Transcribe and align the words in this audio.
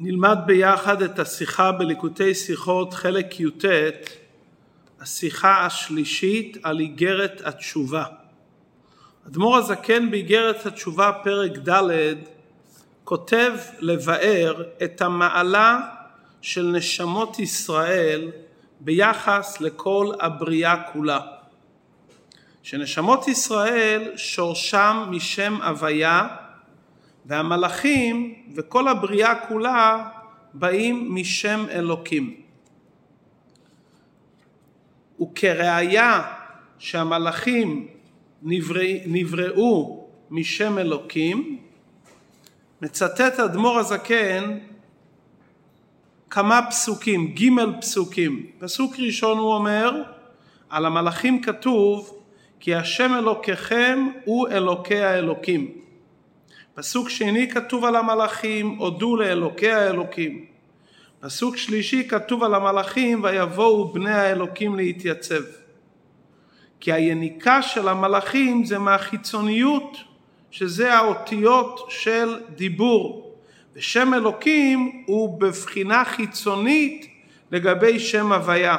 נלמד 0.00 0.38
ביחד 0.46 1.02
את 1.02 1.18
השיחה 1.18 1.72
בליקוטי 1.72 2.34
שיחות 2.34 2.94
חלק 2.94 3.40
י"ט, 3.40 3.64
השיחה 5.00 5.66
השלישית 5.66 6.56
על 6.62 6.80
איגרת 6.80 7.42
התשובה. 7.44 8.04
אדמו"ר 9.26 9.56
הזקן 9.56 10.10
באיגרת 10.10 10.66
התשובה 10.66 11.12
פרק 11.24 11.68
ד' 11.68 12.14
כותב 13.04 13.52
לבאר 13.80 14.62
את 14.82 15.02
המעלה 15.02 15.80
של 16.40 16.66
נשמות 16.66 17.38
ישראל 17.38 18.30
ביחס 18.80 19.60
לכל 19.60 20.12
הבריאה 20.20 20.82
כולה. 20.92 21.20
שנשמות 22.62 23.28
ישראל 23.28 24.12
שורשם 24.16 25.06
משם 25.10 25.62
הוויה 25.62 26.28
והמלאכים 27.28 28.34
וכל 28.54 28.88
הבריאה 28.88 29.34
כולה 29.48 30.08
באים 30.54 31.14
משם 31.14 31.66
אלוקים. 31.70 32.34
וכראיה 35.20 36.22
שהמלאכים 36.78 37.88
נברא, 38.42 38.82
נבראו 39.06 40.06
משם 40.30 40.78
אלוקים, 40.78 41.58
מצטט 42.82 43.40
אדמו"ר 43.40 43.78
הזקן 43.78 44.58
כמה 46.30 46.60
פסוקים, 46.70 47.34
ג' 47.34 47.80
פסוקים. 47.80 48.46
פסוק 48.58 48.98
ראשון 48.98 49.38
הוא 49.38 49.54
אומר, 49.54 50.02
על 50.70 50.86
המלאכים 50.86 51.42
כתוב 51.42 52.22
כי 52.60 52.74
השם 52.74 53.14
אלוקיכם 53.14 54.08
הוא 54.24 54.48
אלוקי 54.48 54.98
האלוקים. 54.98 55.87
פסוק 56.78 57.08
שני 57.08 57.50
כתוב 57.50 57.84
על 57.84 57.96
המלאכים, 57.96 58.68
הודו 58.68 59.16
לאלוקי 59.16 59.72
האלוקים. 59.72 60.44
פסוק 61.20 61.56
שלישי 61.56 62.08
כתוב 62.08 62.44
על 62.44 62.54
המלאכים, 62.54 63.22
ויבואו 63.22 63.92
בני 63.92 64.14
האלוקים 64.14 64.76
להתייצב. 64.76 65.40
כי 66.80 66.92
היניקה 66.92 67.62
של 67.62 67.88
המלאכים 67.88 68.64
זה 68.64 68.78
מהחיצוניות, 68.78 69.96
שזה 70.50 70.94
האותיות 70.94 71.86
של 71.88 72.40
דיבור. 72.54 73.34
ושם 73.74 74.14
אלוקים 74.14 75.02
הוא 75.06 75.40
בבחינה 75.40 76.04
חיצונית 76.04 77.06
לגבי 77.50 77.98
שם 77.98 78.32
הוויה. 78.32 78.76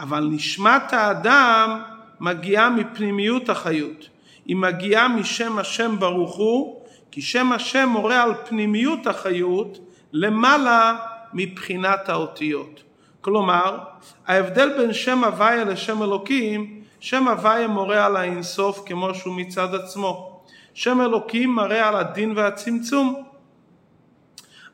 אבל 0.00 0.28
נשמת 0.30 0.92
האדם 0.92 1.82
מגיעה 2.20 2.70
מפנימיות 2.70 3.48
החיות. 3.48 4.09
היא 4.50 4.56
מגיעה 4.56 5.08
משם 5.08 5.58
השם 5.58 5.98
ברוך 5.98 6.36
הוא, 6.36 6.82
כי 7.10 7.22
שם 7.22 7.52
השם 7.52 7.88
מורה 7.88 8.22
על 8.22 8.34
פנימיות 8.44 9.06
החיות 9.06 9.78
למעלה 10.12 10.96
מבחינת 11.34 12.08
האותיות. 12.08 12.82
כלומר, 13.20 13.78
ההבדל 14.26 14.78
בין 14.78 14.92
שם 14.92 15.24
הוויה 15.24 15.64
לשם 15.64 16.02
אלוקים, 16.02 16.82
שם 17.00 17.28
הוויה 17.28 17.68
מורה 17.68 18.06
על 18.06 18.16
האינסוף 18.16 18.82
כמו 18.86 19.14
שהוא 19.14 19.34
מצד 19.34 19.74
עצמו. 19.74 20.42
שם 20.74 21.00
אלוקים 21.00 21.50
מראה 21.50 21.88
על 21.88 21.96
הדין 21.96 22.32
והצמצום. 22.36 23.22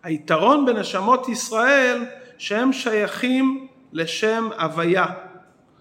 היתרון 0.02 0.66
בנשמות 0.66 1.28
ישראל 1.28 2.04
שהם 2.38 2.72
שייכים 2.72 3.66
לשם 3.92 4.48
הוויה. 4.60 5.06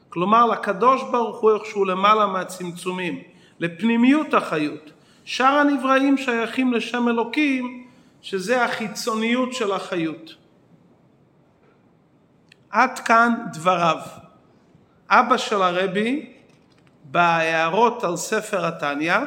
כלומר 0.10 0.46
לקדוש 0.46 1.02
ברוך 1.12 1.40
הוא 1.40 1.54
איכשהו 1.54 1.86
למעלה 1.86 2.26
מהצמצומים. 2.26 3.35
לפנימיות 3.60 4.34
החיות. 4.34 4.92
שאר 5.26 5.46
הנבראים 5.46 6.18
שייכים 6.18 6.74
לשם 6.74 7.08
אלוקים, 7.08 7.88
שזה 8.22 8.64
החיצוניות 8.64 9.54
של 9.54 9.72
החיות. 9.72 10.36
עד 12.70 13.00
כאן 13.00 13.34
דבריו. 13.54 13.98
אבא 15.10 15.38
של 15.38 15.62
הרבי, 15.62 16.26
בהערות 17.04 18.04
על 18.04 18.18
ספר 18.18 18.66
התניא, 18.66 19.18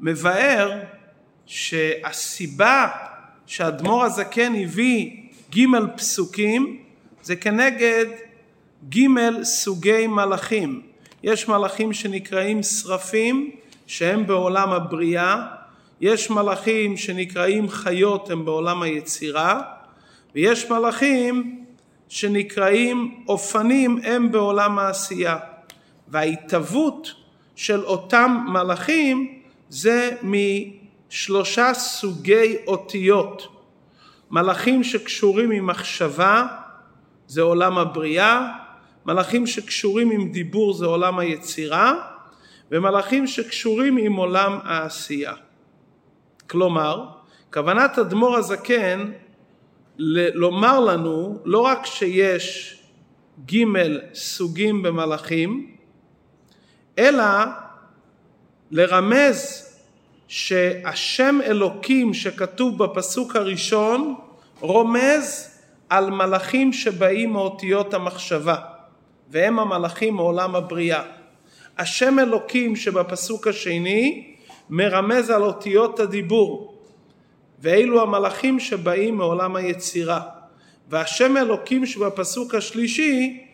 מבאר 0.00 0.80
שהסיבה 1.46 2.88
שהאדמו"ר 3.46 4.04
הזקן 4.04 4.52
הביא 4.62 5.16
ג' 5.56 5.96
פסוקים 5.96 6.82
זה 7.22 7.36
כנגד 7.36 8.06
ג' 8.88 9.42
סוגי 9.42 10.06
מלאכים. 10.06 10.93
יש 11.24 11.48
מלאכים 11.48 11.92
שנקראים 11.92 12.62
שרפים 12.62 13.50
שהם 13.86 14.26
בעולם 14.26 14.72
הבריאה, 14.72 15.46
יש 16.00 16.30
מלאכים 16.30 16.96
שנקראים 16.96 17.68
חיות 17.68 18.30
הם 18.30 18.44
בעולם 18.44 18.82
היצירה, 18.82 19.60
ויש 20.34 20.70
מלאכים 20.70 21.64
שנקראים 22.08 23.24
אופנים 23.28 24.00
הם 24.02 24.32
בעולם 24.32 24.78
העשייה. 24.78 25.36
וההתהוות 26.08 27.14
של 27.56 27.84
אותם 27.84 28.38
מלאכים 28.48 29.40
זה 29.68 30.10
משלושה 30.22 31.74
סוגי 31.74 32.56
אותיות. 32.66 33.48
מלאכים 34.30 34.84
שקשורים 34.84 35.50
עם 35.50 35.66
מחשבה 35.66 36.46
זה 37.26 37.42
עולם 37.42 37.78
הבריאה, 37.78 38.63
מלאכים 39.06 39.46
שקשורים 39.46 40.10
עם 40.10 40.32
דיבור 40.32 40.72
זה 40.72 40.86
עולם 40.86 41.18
היצירה, 41.18 41.94
ומלאכים 42.70 43.26
שקשורים 43.26 43.96
עם 43.96 44.16
עולם 44.16 44.58
העשייה. 44.64 45.32
כלומר, 46.50 47.06
כוונת 47.52 47.98
אדמו"ר 47.98 48.36
הזקן 48.36 49.10
לומר 50.34 50.80
לנו 50.80 51.38
לא 51.44 51.60
רק 51.60 51.86
שיש 51.86 52.78
ג' 53.52 53.64
סוגים 54.14 54.82
במלאכים, 54.82 55.76
אלא 56.98 57.24
לרמז 58.70 59.70
שהשם 60.28 61.38
אלוקים 61.44 62.14
שכתוב 62.14 62.84
בפסוק 62.84 63.36
הראשון 63.36 64.14
רומז 64.60 65.58
על 65.88 66.10
מלאכים 66.10 66.72
שבאים 66.72 67.32
מאותיות 67.32 67.94
המחשבה. 67.94 68.73
והם 69.30 69.58
המלאכים 69.58 70.14
מעולם 70.14 70.54
הבריאה. 70.54 71.02
השם 71.78 72.18
אלוקים 72.18 72.76
שבפסוק 72.76 73.46
השני 73.46 74.34
מרמז 74.70 75.30
על 75.30 75.42
אותיות 75.42 76.00
הדיבור 76.00 76.74
ואלו 77.60 78.02
המלאכים 78.02 78.60
שבאים 78.60 79.16
מעולם 79.16 79.56
היצירה 79.56 80.20
והשם 80.88 81.36
אלוקים 81.36 81.86
שבפסוק 81.86 82.54
השלישי 82.54 83.44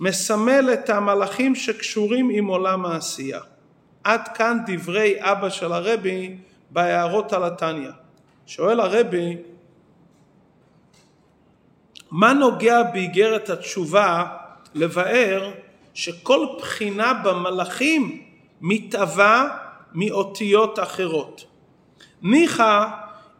מסמל 0.00 0.70
את 0.72 0.90
המלאכים 0.90 1.54
שקשורים 1.54 2.30
עם 2.32 2.46
עולם 2.46 2.86
העשייה. 2.86 3.40
עד 4.04 4.28
כאן 4.34 4.58
דברי 4.66 5.14
אבא 5.18 5.48
של 5.48 5.72
הרבי 5.72 6.36
בהערות 6.70 7.32
על 7.32 7.44
התניא. 7.44 7.90
שואל 8.46 8.80
הרבי 8.80 9.36
מה 12.10 12.32
נוגע 12.32 12.82
באיגרת 12.82 13.50
התשובה 13.50 14.39
לבאר 14.74 15.50
שכל 15.94 16.46
בחינה 16.58 17.14
במלאכים 17.14 18.22
מתהווה 18.60 19.56
מאותיות 19.94 20.78
אחרות. 20.78 21.44
ניחא 22.22 22.86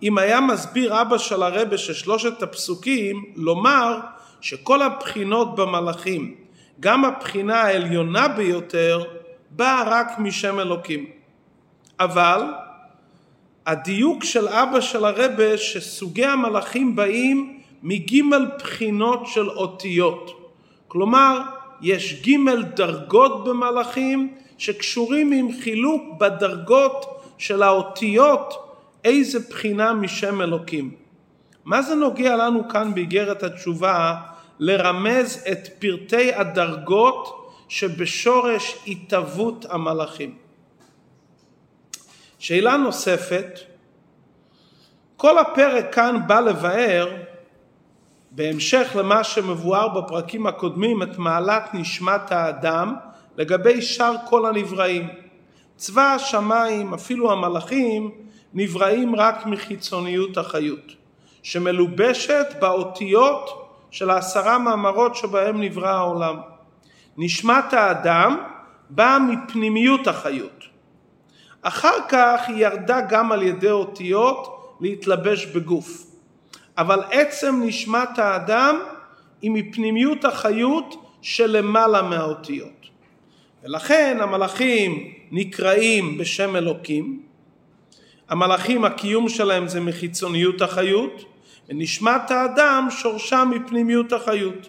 אם 0.02 0.18
היה 0.18 0.40
מסביר 0.40 1.00
אבא 1.00 1.18
של 1.18 1.42
הרבה 1.42 1.78
של 1.78 1.94
שלושת 1.94 2.42
הפסוקים 2.42 3.24
לומר 3.36 3.98
שכל 4.40 4.82
הבחינות 4.82 5.54
במלאכים 5.54 6.34
גם 6.80 7.04
הבחינה 7.04 7.62
העליונה 7.62 8.28
ביותר 8.28 9.04
באה 9.50 9.82
רק 9.86 10.18
משם 10.18 10.60
אלוקים. 10.60 11.06
אבל 12.00 12.42
הדיוק 13.66 14.24
של 14.24 14.48
אבא 14.48 14.80
של 14.80 15.04
הרבה 15.04 15.58
שסוגי 15.58 16.24
המלאכים 16.24 16.96
באים 16.96 17.60
מגימל 17.82 18.46
בחינות 18.58 19.26
של 19.26 19.50
אותיות. 19.50 20.39
כלומר, 20.90 21.40
יש 21.80 22.22
ג' 22.22 22.36
דרגות 22.74 23.44
במלאכים 23.44 24.34
שקשורים 24.58 25.32
עם 25.32 25.48
חילוק 25.62 26.02
בדרגות 26.18 27.24
של 27.38 27.62
האותיות 27.62 28.74
איזה 29.04 29.38
בחינה 29.50 29.92
משם 29.92 30.42
אלוקים. 30.42 30.94
מה 31.64 31.82
זה 31.82 31.94
נוגע 31.94 32.36
לנו 32.36 32.68
כאן 32.68 32.94
באיגרת 32.94 33.42
התשובה 33.42 34.16
לרמז 34.58 35.44
את 35.52 35.68
פרטי 35.78 36.34
הדרגות 36.34 37.50
שבשורש 37.68 38.76
התהוות 38.86 39.66
המלאכים? 39.68 40.34
שאלה 42.38 42.76
נוספת, 42.76 43.60
כל 45.16 45.38
הפרק 45.38 45.94
כאן 45.94 46.16
בא 46.26 46.40
לבאר 46.40 47.16
בהמשך 48.30 48.88
למה 48.94 49.24
שמבואר 49.24 49.88
בפרקים 49.88 50.46
הקודמים 50.46 51.02
את 51.02 51.18
מעלת 51.18 51.74
נשמת 51.74 52.32
האדם 52.32 52.94
לגבי 53.36 53.82
שאר 53.82 54.14
כל 54.28 54.46
הנבראים. 54.46 55.08
צבא 55.76 56.02
השמיים, 56.02 56.94
אפילו 56.94 57.32
המלאכים, 57.32 58.10
נבראים 58.54 59.16
רק 59.16 59.46
מחיצוניות 59.46 60.36
החיות, 60.36 60.92
שמלובשת 61.42 62.46
באותיות 62.60 63.70
של 63.90 64.10
העשרה 64.10 64.58
מאמרות 64.58 65.14
שבהם 65.14 65.60
נברא 65.60 65.88
העולם. 65.88 66.36
נשמת 67.16 67.72
האדם 67.72 68.36
באה 68.90 69.18
מפנימיות 69.18 70.06
החיות. 70.06 70.64
אחר 71.62 72.08
כך 72.08 72.40
היא 72.48 72.66
ירדה 72.66 73.00
גם 73.00 73.32
על 73.32 73.42
ידי 73.42 73.70
אותיות 73.70 74.76
להתלבש 74.80 75.46
בגוף. 75.46 76.09
אבל 76.78 77.00
עצם 77.10 77.62
נשמת 77.64 78.18
האדם 78.18 78.80
היא 79.42 79.50
מפנימיות 79.50 80.24
החיות 80.24 81.16
שלמעלה 81.22 82.02
מהאותיות. 82.02 82.86
ולכן 83.64 84.18
המלאכים 84.20 85.12
נקראים 85.30 86.18
בשם 86.18 86.56
אלוקים, 86.56 87.22
המלאכים 88.28 88.84
הקיום 88.84 89.28
שלהם 89.28 89.68
זה 89.68 89.80
מחיצוניות 89.80 90.62
החיות, 90.62 91.24
ונשמת 91.68 92.30
האדם 92.30 92.88
שורשה 92.90 93.44
מפנימיות 93.44 94.12
החיות. 94.12 94.68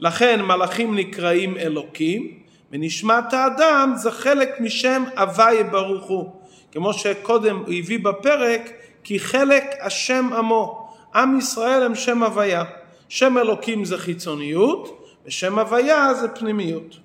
לכן 0.00 0.42
מלאכים 0.42 0.96
נקראים 0.96 1.56
אלוקים, 1.56 2.38
ונשמת 2.72 3.32
האדם 3.32 3.92
זה 3.96 4.10
חלק 4.10 4.60
משם 4.60 5.04
הוויה 5.18 5.64
ברוך 5.64 6.06
הוא. 6.06 6.32
כמו 6.72 6.92
שקודם 6.92 7.56
הוא 7.56 7.74
הביא 7.78 7.98
בפרק, 7.98 8.70
כי 9.04 9.18
חלק 9.18 9.64
השם 9.80 10.30
עמו. 10.38 10.83
עם 11.14 11.38
ישראל 11.38 11.82
הם 11.82 11.94
שם 11.94 12.22
הוויה. 12.22 12.64
שם 13.08 13.38
אלוקים 13.38 13.84
זה 13.84 13.98
חיצוניות, 13.98 15.06
ושם 15.26 15.58
הוויה 15.58 16.14
זה 16.14 16.28
פנימיות. 16.28 16.96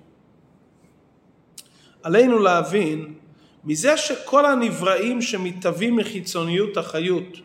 עלינו 2.02 2.38
להבין 2.38 3.14
מזה 3.64 3.96
שכל 3.96 4.46
הנבראים 4.46 5.22
שמתהווים 5.22 5.96
מחיצוניות 5.96 6.76
החיות, 6.76 7.36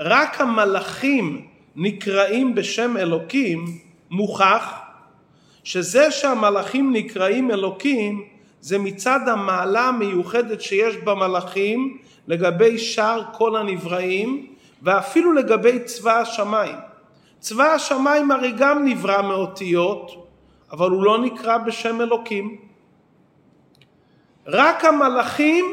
רק 0.00 0.40
המלאכים 0.40 1.46
נקראים 1.76 2.54
בשם 2.54 2.96
אלוקים, 2.96 3.64
מוכח 4.10 4.72
שזה 5.64 6.10
שהמלאכים 6.10 6.92
נקראים 6.92 7.50
אלוקים 7.50 8.24
זה 8.60 8.78
מצד 8.78 9.20
המעלה 9.28 9.88
המיוחדת 9.88 10.60
שיש 10.60 10.96
במלאכים 10.96 11.98
לגבי 12.28 12.78
שאר 12.78 13.22
כל 13.32 13.56
הנבראים 13.56 14.53
ואפילו 14.84 15.32
לגבי 15.32 15.78
צבא 15.84 16.20
השמיים. 16.20 16.76
צבא 17.40 17.64
השמיים 17.64 18.30
הרי 18.30 18.52
גם 18.52 18.84
נברא 18.84 19.22
מאותיות, 19.22 20.28
אבל 20.72 20.90
הוא 20.90 21.02
לא 21.02 21.18
נקרא 21.18 21.58
בשם 21.58 22.00
אלוקים. 22.00 22.56
רק 24.46 24.84
המלאכים 24.84 25.64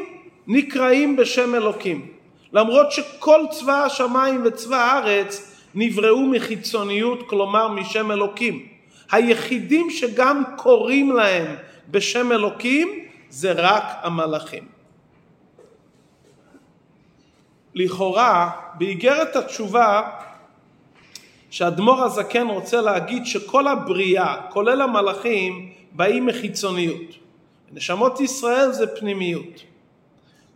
נקראים 0.46 1.16
בשם 1.16 1.54
אלוקים. 1.54 2.12
למרות 2.52 2.92
שכל 2.92 3.40
צבא 3.50 3.84
השמיים 3.84 4.42
וצבא 4.44 4.76
הארץ 4.76 5.56
נבראו 5.74 6.22
מחיצוניות, 6.26 7.28
כלומר 7.28 7.68
משם 7.68 8.10
אלוקים. 8.10 8.66
היחידים 9.12 9.90
שגם 9.90 10.42
קוראים 10.56 11.12
להם 11.12 11.56
בשם 11.90 12.32
אלוקים 12.32 13.04
זה 13.30 13.52
רק 13.52 13.84
המלאכים. 14.02 14.71
לכאורה, 17.74 18.50
באיגרת 18.74 19.36
התשובה 19.36 20.10
שהאדמו"ר 21.50 22.02
הזקן 22.02 22.46
רוצה 22.46 22.80
להגיד 22.80 23.26
שכל 23.26 23.66
הבריאה, 23.66 24.36
כולל 24.50 24.82
המלאכים, 24.82 25.72
באים 25.92 26.26
מחיצוניות. 26.26 27.14
נשמות 27.72 28.20
ישראל 28.20 28.72
זה 28.72 28.86
פנימיות. 28.86 29.62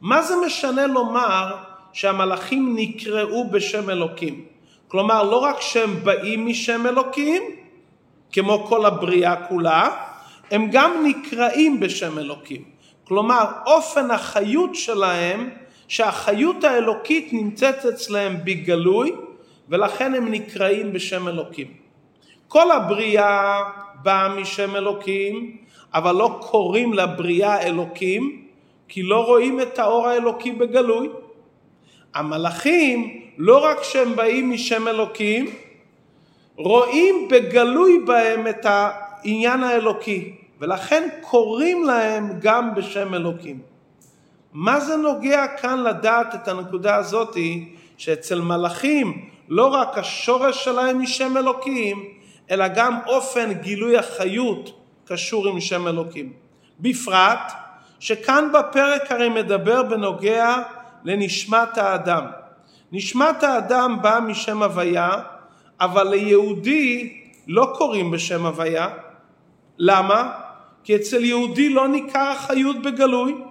מה 0.01 0.23
זה 0.23 0.35
משנה 0.47 0.87
לומר 0.87 1.57
שהמלאכים 1.93 2.77
נקראו 2.79 3.51
בשם 3.51 3.91
אלוקים? 3.91 4.45
כלומר, 4.89 5.23
לא 5.23 5.37
רק 5.37 5.61
שהם 5.61 6.05
באים 6.05 6.47
משם 6.47 6.87
אלוקים, 6.87 7.43
כמו 8.33 8.67
כל 8.67 8.87
הבריאה 8.87 9.47
כולה, 9.47 9.89
הם 10.51 10.69
גם 10.73 11.05
נקראים 11.05 11.81
בשם 11.81 12.19
אלוקים. 12.19 12.65
כלומר, 13.05 13.45
אופן 13.67 14.11
החיות 14.11 14.75
שלהם, 14.75 15.51
שהחיות 15.89 16.65
האלוקית 16.65 17.33
נמצאת 17.33 17.87
אצלהם 17.87 18.37
בגלוי, 18.45 19.13
ולכן 19.69 20.15
הם 20.15 20.31
נקראים 20.31 20.93
בשם 20.93 21.29
אלוקים. 21.29 21.67
כל 22.49 22.71
הבריאה 22.71 23.63
באה 24.03 24.29
משם 24.29 24.77
אלוקים, 24.77 25.57
אבל 25.95 26.15
לא 26.15 26.39
קוראים 26.41 26.93
לבריאה 26.93 27.63
אלוקים, 27.63 28.43
כי 28.89 29.03
לא 29.03 29.25
רואים 29.25 29.61
את 29.61 29.79
האור 29.79 30.09
האלוקי 30.09 30.53
בגלוי. 30.53 31.09
המלאכים, 32.15 33.21
לא 33.39 33.65
רק 33.65 33.83
שהם 33.83 34.17
באים 34.17 34.51
משם 34.51 34.89
אלוקים, 34.89 35.47
רואים 36.57 37.29
בגלוי 37.31 37.99
בהם 38.07 38.47
את 38.49 38.67
העניין 38.69 39.63
האלוקי, 39.63 40.35
ולכן 40.61 41.09
קוראים 41.21 41.85
להם 41.85 42.33
גם 42.41 42.75
בשם 42.75 43.15
אלוקים. 43.15 43.76
מה 44.57 44.81
זה 44.81 44.97
נוגע 44.97 45.47
כאן 45.47 45.83
לדעת 45.83 46.35
את 46.35 46.49
הנקודה 46.49 46.97
הזאתי, 46.97 47.69
שאצל 47.97 48.41
מלאכים 48.41 49.29
לא 49.49 49.67
רק 49.67 49.99
השורש 49.99 50.65
שלהם 50.65 51.03
משם 51.03 51.37
אלוקים, 51.37 52.05
אלא 52.51 52.69
גם 52.69 52.99
אופן 53.07 53.53
גילוי 53.53 53.99
החיות 53.99 54.81
קשור 55.05 55.49
עם 55.49 55.61
שם 55.61 55.89
אלוקים. 55.89 56.33
בפרט 56.81 57.53
שכאן 58.01 58.49
בפרק 58.53 59.13
הרי 59.13 59.29
מדבר 59.29 59.83
בנוגע 59.83 60.57
לנשמת 61.05 61.79
האדם. 61.79 62.27
נשמת 62.93 63.43
האדם 63.43 63.99
באה 64.03 64.21
משם 64.21 64.63
הוויה, 64.63 65.11
אבל 65.81 66.09
ליהודי 66.09 67.21
לא 67.47 67.73
קוראים 67.79 68.11
בשם 68.11 68.47
הוויה. 68.47 68.89
למה? 69.79 70.33
כי 70.85 70.97
אצל 70.97 71.25
יהודי 71.25 71.69
לא 71.69 71.89
ניכר 71.89 72.29
החיות 72.29 72.83
בגלוי. 72.83 73.46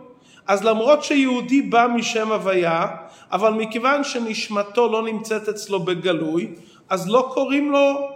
אז 0.47 0.63
למרות 0.63 1.03
שיהודי 1.03 1.62
בא 1.62 1.88
משם 1.95 2.31
הוויה, 2.31 2.88
אבל 3.31 3.53
מכיוון 3.53 4.03
שנשמתו 4.03 4.92
לא 4.92 5.03
נמצאת 5.03 5.50
אצלו 5.50 5.80
בגלוי, 5.80 6.47
אז 6.89 7.09
לא 7.09 7.30
קוראים 7.33 7.71
לו 7.71 8.09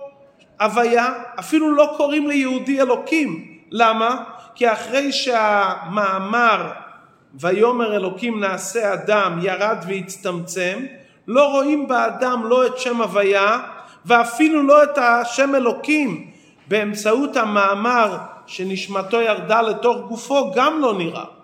הוויה, 0.62 1.14
אפילו 1.40 1.76
לא 1.76 1.94
קוראים 1.98 2.28
ליהודי 2.28 2.82
אלוקים. 2.82 3.60
למה? 3.72 4.24
כי 4.56 4.72
אחרי 4.72 5.12
שהמאמר 5.12 6.72
ויאמר 7.34 7.96
אלוקים 7.96 8.40
נעשה 8.40 8.94
אדם 8.94 9.40
ירד 9.42 9.78
והצטמצם, 9.88 10.80
לא 11.28 11.52
רואים 11.52 11.88
באדם 11.88 12.46
לא 12.46 12.66
את 12.66 12.78
שם 12.78 13.02
הוויה 13.02 13.60
ואפילו 14.06 14.64
לא 14.64 14.84
את 14.84 14.98
השם 14.98 15.56
אלוקים 15.56 16.32
באמצעות 16.68 17.38
המאמר 17.38 18.18
שנשמתו 18.46 19.22
ירדה 19.22 19.62
לתוך 19.62 19.98
גופו 20.08 20.52
גם 20.56 20.80
לא 20.80 20.94
נראה. 20.94 21.39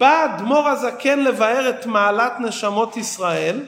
בא 0.00 0.24
אדמו"ר 0.24 0.68
הזקן 0.68 1.20
לבאר 1.20 1.68
את 1.70 1.86
מעלת 1.86 2.32
נשמות 2.40 2.96
ישראל 2.96 3.60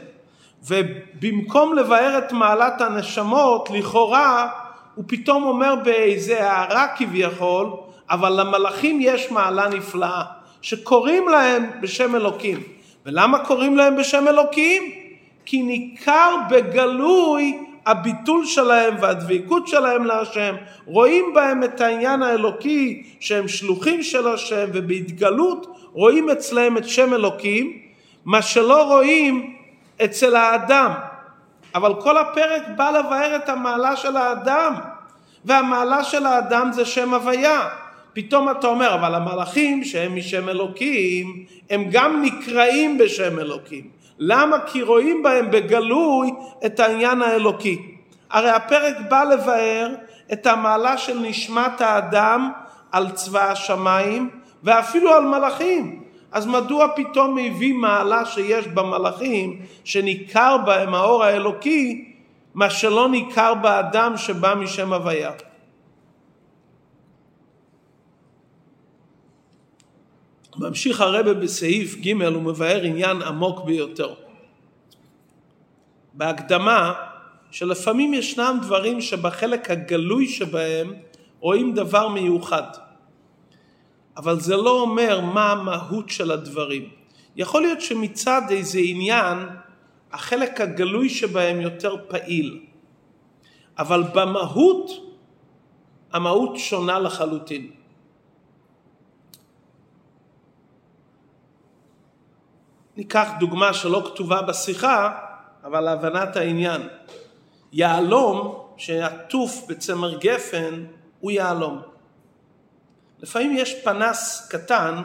ובמקום 0.65 1.79
לבאר 1.79 2.19
את 2.19 2.33
מעלת 2.33 2.81
הנשמות 2.81 3.71
לכאורה 3.71 4.49
הוא 4.95 5.05
פתאום 5.09 5.45
אומר 5.45 5.75
באיזה 5.75 6.51
הערה 6.51 6.87
כביכול 6.97 7.71
אבל 8.11 8.41
למלאכים 8.41 8.99
יש 9.01 9.31
מעלה 9.31 9.69
נפלאה 9.69 10.23
שקוראים 10.63 11.29
להם 11.29 11.71
בשם 11.81 12.15
אלוקים 12.15 12.63
ולמה 13.07 13.45
קוראים 13.45 13.77
להם 13.77 13.97
בשם 13.97 14.29
אלוקים? 14.29 14.83
כי 15.45 15.63
ניכר 15.63 16.37
בגלוי 16.51 17.59
הביטול 17.87 18.47
שלהם 18.47 18.95
והדבקות 19.01 19.69
שלהם 19.69 20.05
להשם, 20.05 20.55
רואים 20.87 21.33
בהם 21.35 21.65
את 21.65 21.81
העניין 21.81 22.23
האלוקי 22.23 23.03
שהם 23.21 23.49
שלוחים 23.49 24.03
של 24.03 24.29
השם 24.29 24.67
ובהתגלות 24.73 25.67
רואים 25.93 26.31
אצלהם 26.31 26.77
את 26.77 26.89
שם 26.89 27.15
אלוקים, 27.15 27.79
מה 28.25 28.43
שלא 28.43 28.83
רואים 28.83 29.57
אצל 30.05 30.37
האדם. 30.37 30.93
אבל 31.75 32.01
כל 32.01 32.19
הפרק 32.19 32.63
בא 32.77 32.91
לבאר 32.91 33.37
את 33.37 33.49
המעלה 33.49 33.97
של 33.97 34.17
האדם, 34.17 34.75
והמעלה 35.45 36.05
של 36.05 36.27
האדם 36.27 36.71
זה 36.73 36.85
שם 36.85 37.15
הוויה. 37.15 37.69
פתאום 38.13 38.51
אתה 38.51 38.67
אומר, 38.67 38.95
אבל 38.95 39.15
המלאכים 39.15 39.85
שהם 39.85 40.17
משם 40.17 40.49
אלוקים, 40.49 41.45
הם 41.71 41.85
גם 41.91 42.23
נקראים 42.23 42.99
בשם 42.99 43.39
אלוקים. 43.39 44.02
למה? 44.25 44.59
כי 44.67 44.83
רואים 44.83 45.23
בהם 45.23 45.51
בגלוי 45.51 46.31
את 46.67 46.81
העניין 46.81 47.23
האלוקי. 47.23 47.79
הרי 48.31 48.51
הפרק 48.51 48.97
בא 49.09 49.23
לבאר 49.25 49.89
את 50.33 50.47
המעלה 50.47 50.99
של 50.99 51.19
נשמת 51.19 51.81
האדם 51.81 52.51
על 52.93 53.11
צבא 53.11 53.51
השמיים 53.51 54.31
ואפילו 54.63 55.15
על 55.15 55.25
מלאכים. 55.25 56.03
אז 56.33 56.47
מדוע 56.47 56.87
פתאום 56.97 57.39
הביא 57.39 57.75
מעלה 57.75 58.25
שיש 58.25 58.69
במלאכים 58.69 59.61
שניכר 59.85 60.57
בהם 60.65 60.95
האור 60.95 61.25
האלוקי 61.25 62.13
מה 62.55 62.71
שלא 62.71 63.09
ניכר 63.09 63.55
באדם 63.55 64.17
שבא 64.17 64.55
משם 64.55 64.93
הוויה? 64.93 65.31
ממשיך 70.57 71.01
הרבה 71.01 71.35
בסעיף 71.35 71.97
ג' 71.97 72.13
ומבאר 72.37 72.83
עניין 72.83 73.23
עמוק 73.23 73.65
ביותר. 73.65 74.15
בהקדמה 76.15 76.93
שלפעמים 77.51 78.15
ישנם 78.15 78.59
דברים 78.63 79.01
שבחלק 79.01 79.71
הגלוי 79.71 80.29
שבהם 80.29 80.95
רואים 81.41 81.75
דבר 81.75 82.09
מיוחד. 82.09 82.69
אבל 84.17 84.41
זה 84.41 84.57
לא 84.57 84.81
אומר 84.81 85.21
מה 85.21 85.53
המהות 85.53 86.11
של 86.11 86.31
הדברים. 86.31 86.89
יכול 87.37 87.63
להיות 87.63 87.81
שמצד 87.81 88.43
איזה 88.51 88.79
עניין 88.83 89.39
החלק 90.13 90.61
הגלוי 90.61 91.09
שבהם 91.09 91.61
יותר 91.61 91.97
פעיל. 92.09 92.61
אבל 93.79 94.03
במהות 94.15 94.91
המהות 96.13 96.59
שונה 96.59 96.99
לחלוטין. 96.99 97.71
ניקח 103.03 103.31
דוגמה 103.41 103.75
שלא 103.75 104.03
כתובה 104.07 104.43
בשיחה, 104.43 105.19
אבל 105.65 105.81
להבנת 105.81 106.37
העניין. 106.37 106.89
יהלום 107.73 108.67
שעטוף 108.77 109.63
בצמר 109.69 110.19
גפן 110.19 110.85
הוא 111.21 111.31
יהלום. 111.31 111.83
לפעמים 113.23 113.57
יש 113.57 113.75
פנס 113.85 114.49
קטן, 114.51 115.03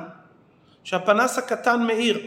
שהפנס 0.84 1.38
הקטן 1.38 1.84
מאיר, 1.84 2.20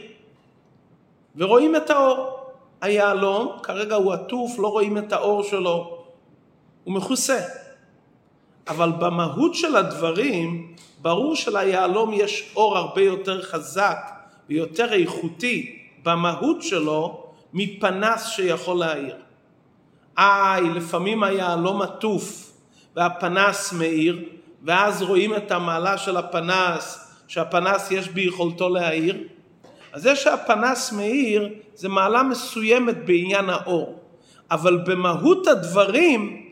ורואים 1.36 1.76
את 1.76 1.90
האור. 1.90 2.50
היהלום, 2.80 3.58
כרגע 3.62 3.94
הוא 3.94 4.12
עטוף, 4.12 4.58
לא 4.58 4.68
רואים 4.68 4.98
את 4.98 5.12
האור 5.12 5.42
שלו, 5.42 6.04
הוא 6.84 6.94
מכוסה. 6.94 7.40
אבל 8.68 8.92
במהות 8.98 9.54
של 9.54 9.76
הדברים, 9.76 10.74
ברור 11.02 11.36
שליהלום 11.36 12.12
יש 12.12 12.52
אור 12.56 12.76
הרבה 12.78 13.02
יותר 13.02 13.42
חזק 13.42 14.19
ויותר 14.50 14.92
איכותי 14.92 15.78
במהות 16.02 16.62
שלו 16.62 17.26
מפנס 17.52 18.26
שיכול 18.26 18.78
להאיר. 18.78 19.16
איי, 20.18 20.62
לפעמים 20.62 21.22
היהלום 21.22 21.82
עטוף 21.82 22.52
והפנס 22.96 23.72
מאיר, 23.72 24.24
ואז 24.64 25.02
רואים 25.02 25.34
את 25.36 25.52
המעלה 25.52 25.98
של 25.98 26.16
הפנס, 26.16 27.14
שהפנס 27.28 27.90
יש 27.90 28.08
ביכולתו 28.08 28.68
להאיר. 28.68 29.18
אז 29.92 30.02
זה 30.02 30.16
שהפנס 30.16 30.92
מאיר 30.92 31.48
זה 31.74 31.88
מעלה 31.88 32.22
מסוימת 32.22 33.04
בעניין 33.04 33.50
האור. 33.50 33.98
אבל 34.50 34.76
במהות 34.76 35.46
הדברים, 35.46 36.46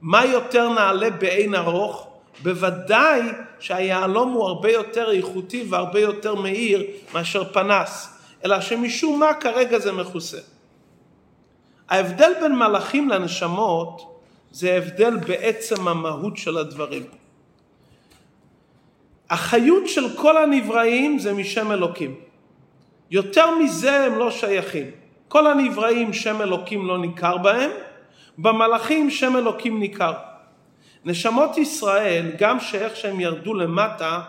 מה 0.00 0.24
יותר 0.24 0.68
נעלה 0.68 1.10
בעין 1.10 1.54
ארוך? 1.54 2.11
בוודאי 2.42 3.20
שהיהלום 3.58 4.32
הוא 4.32 4.44
הרבה 4.44 4.72
יותר 4.72 5.10
איכותי 5.10 5.66
והרבה 5.68 6.00
יותר 6.00 6.34
מאיר 6.34 6.86
מאשר 7.14 7.52
פנס, 7.52 8.18
אלא 8.44 8.60
שמשום 8.60 9.20
מה 9.20 9.34
כרגע 9.34 9.78
זה 9.78 9.92
מכוסה. 9.92 10.38
ההבדל 11.88 12.32
בין 12.40 12.54
מלאכים 12.54 13.08
לנשמות 13.08 14.20
זה 14.50 14.76
הבדל 14.76 15.16
בעצם 15.16 15.88
המהות 15.88 16.36
של 16.36 16.58
הדברים. 16.58 17.02
החיות 19.30 19.88
של 19.88 20.16
כל 20.16 20.36
הנבראים 20.36 21.18
זה 21.18 21.34
משם 21.34 21.72
אלוקים. 21.72 22.14
יותר 23.10 23.50
מזה 23.58 24.06
הם 24.06 24.18
לא 24.18 24.30
שייכים. 24.30 24.90
כל 25.28 25.46
הנבראים 25.46 26.12
שם 26.12 26.42
אלוקים 26.42 26.86
לא 26.86 26.98
ניכר 26.98 27.36
בהם, 27.36 27.70
במלאכים 28.38 29.10
שם 29.10 29.36
אלוקים 29.36 29.80
ניכר. 29.80 30.12
נשמות 31.04 31.58
ישראל, 31.58 32.30
גם 32.38 32.60
שאיך 32.60 32.96
שהם 32.96 33.20
ירדו 33.20 33.54
למטה, 33.54 34.20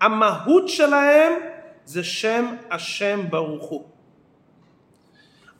המהות 0.00 0.68
שלהם 0.68 1.32
זה 1.84 2.04
שם 2.04 2.46
השם 2.70 3.20
ברוך 3.30 3.64
הוא. 3.64 3.84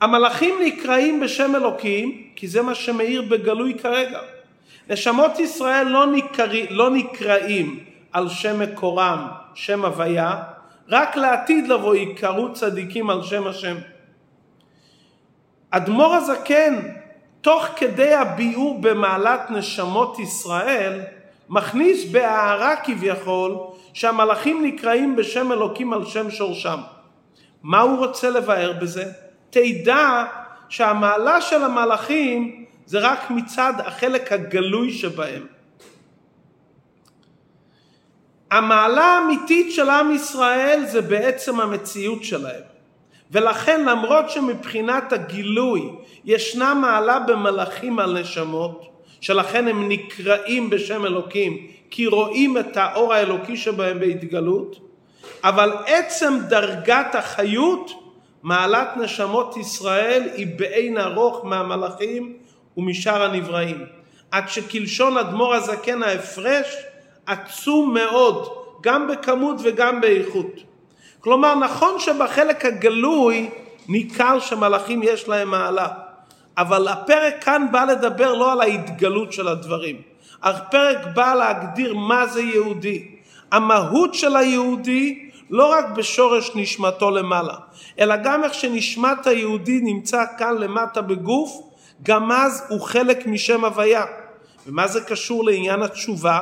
המלאכים 0.01 0.55
נקראים 0.65 1.21
בשם 1.21 1.57
אלוקים, 1.57 2.29
כי 2.37 2.49
זה 2.49 2.63
מה 2.63 2.75
שמאיר 2.75 3.23
בגלוי 3.23 3.79
כרגע. 3.79 4.21
נשמות 4.91 5.39
ישראל 5.39 5.87
לא, 5.89 6.07
נקרא, 6.07 6.47
לא 6.71 6.91
נקראים 6.91 7.85
על 8.13 8.29
שם 8.29 8.61
מקורם, 8.61 9.29
שם 9.55 9.85
הוויה, 9.85 10.43
רק 10.89 11.17
לעתיד 11.17 11.69
לבוא 11.69 11.95
יקראו 11.95 12.53
צדיקים 12.53 13.11
על 13.11 13.23
שם 13.23 13.47
השם. 13.47 13.77
אדמו"ר 15.71 16.15
הזקן, 16.15 16.81
תוך 17.43 17.67
כדי 17.77 18.15
הביאור 18.15 18.79
במעלת 18.81 19.51
נשמות 19.51 20.19
ישראל, 20.19 21.01
מכניס 21.49 22.05
בהערה 22.11 22.77
כביכול 22.77 23.57
שהמלאכים 23.93 24.65
נקראים 24.65 25.17
בשם 25.17 25.53
אלוקים 25.53 25.93
על 25.93 26.05
שם 26.05 26.31
שורשם. 26.31 26.81
מה 27.63 27.81
הוא 27.81 27.99
רוצה 27.99 28.31
לבאר 28.31 28.73
בזה? 28.73 29.13
תדע 29.51 30.25
שהמעלה 30.69 31.41
של 31.41 31.65
המלאכים 31.65 32.65
זה 32.87 32.99
רק 32.99 33.31
מצד 33.31 33.73
החלק 33.79 34.33
הגלוי 34.33 34.93
שבהם. 34.93 35.47
המעלה 38.51 39.05
האמיתית 39.05 39.73
של 39.73 39.91
עם 39.91 40.11
ישראל 40.11 40.83
זה 40.87 41.03
בעצם 41.03 41.61
המציאות 41.61 42.25
שלהם. 42.25 42.72
ולכן 43.33 43.85
למרות 43.85 44.31
שמבחינת 44.31 45.13
הגילוי 45.13 45.91
ישנה 46.25 46.75
מעלה 46.75 47.19
במלאכים 47.19 47.99
על 47.99 48.21
נשמות, 48.21 48.89
שלכן 49.21 49.69
הם 49.69 49.89
נקראים 49.89 50.71
בשם 50.71 51.07
אלוקים, 51.07 51.67
כי 51.91 52.07
רואים 52.07 52.59
את 52.59 52.77
האור 52.77 53.15
האלוקי 53.15 53.57
שבהם 53.57 54.01
בהתגלות, 54.01 54.81
אבל 55.45 55.73
עצם 55.87 56.35
דרגת 56.49 57.15
החיות, 57.15 57.91
מעלת 58.43 58.97
נשמות 58.97 59.57
ישראל 59.57 60.29
היא 60.35 60.47
באין 60.57 60.99
ארוך 60.99 61.45
מהמלאכים 61.45 62.37
ומשאר 62.77 63.23
הנבראים. 63.23 63.85
עד 64.31 64.49
שכלשון 64.49 65.19
אדמו"ר 65.19 65.55
הזקן 65.55 66.03
ההפרש 66.03 66.77
עצום 67.27 67.95
מאוד, 67.95 68.49
גם 68.81 69.09
בכמות 69.09 69.57
וגם 69.63 70.01
באיכות. 70.01 70.72
כלומר, 71.23 71.55
נכון 71.55 71.99
שבחלק 71.99 72.65
הגלוי 72.65 73.51
ניכר 73.89 74.41
שמלאכים 74.41 75.03
יש 75.03 75.29
להם 75.29 75.51
מעלה, 75.51 75.89
אבל 76.59 76.89
הפרק 76.89 77.45
כאן 77.45 77.67
בא 77.73 77.85
לדבר 77.85 78.35
לא 78.35 78.53
על 78.53 78.61
ההתגלות 78.61 79.33
של 79.33 79.49
הדברים. 79.49 79.97
הפרק 80.43 80.99
בא 81.15 81.35
להגדיר 81.35 81.95
מה 81.95 82.27
זה 82.27 82.43
יהודי. 82.43 83.09
המהות 83.53 84.15
של 84.15 84.37
היהודי 84.37 85.31
לא 85.51 85.73
רק 85.73 85.85
בשורש 85.89 86.51
נשמתו 86.55 87.11
למעלה, 87.11 87.55
אלא 87.99 88.17
גם 88.17 88.45
איך 88.45 88.55
שנשמת 88.55 89.27
היהודי 89.27 89.81
נמצא 89.83 90.25
כאן 90.39 90.57
למטה 90.59 91.03
בגוף, 91.03 91.51
גם 92.03 92.33
אז 92.33 92.65
הוא 92.69 92.81
חלק 92.81 93.27
משם 93.27 93.65
הוויה. 93.65 94.05
ומה 94.67 94.89
זה 94.89 95.01
קשור 95.01 95.45
לעניין 95.45 95.83
התשובה? 95.83 96.41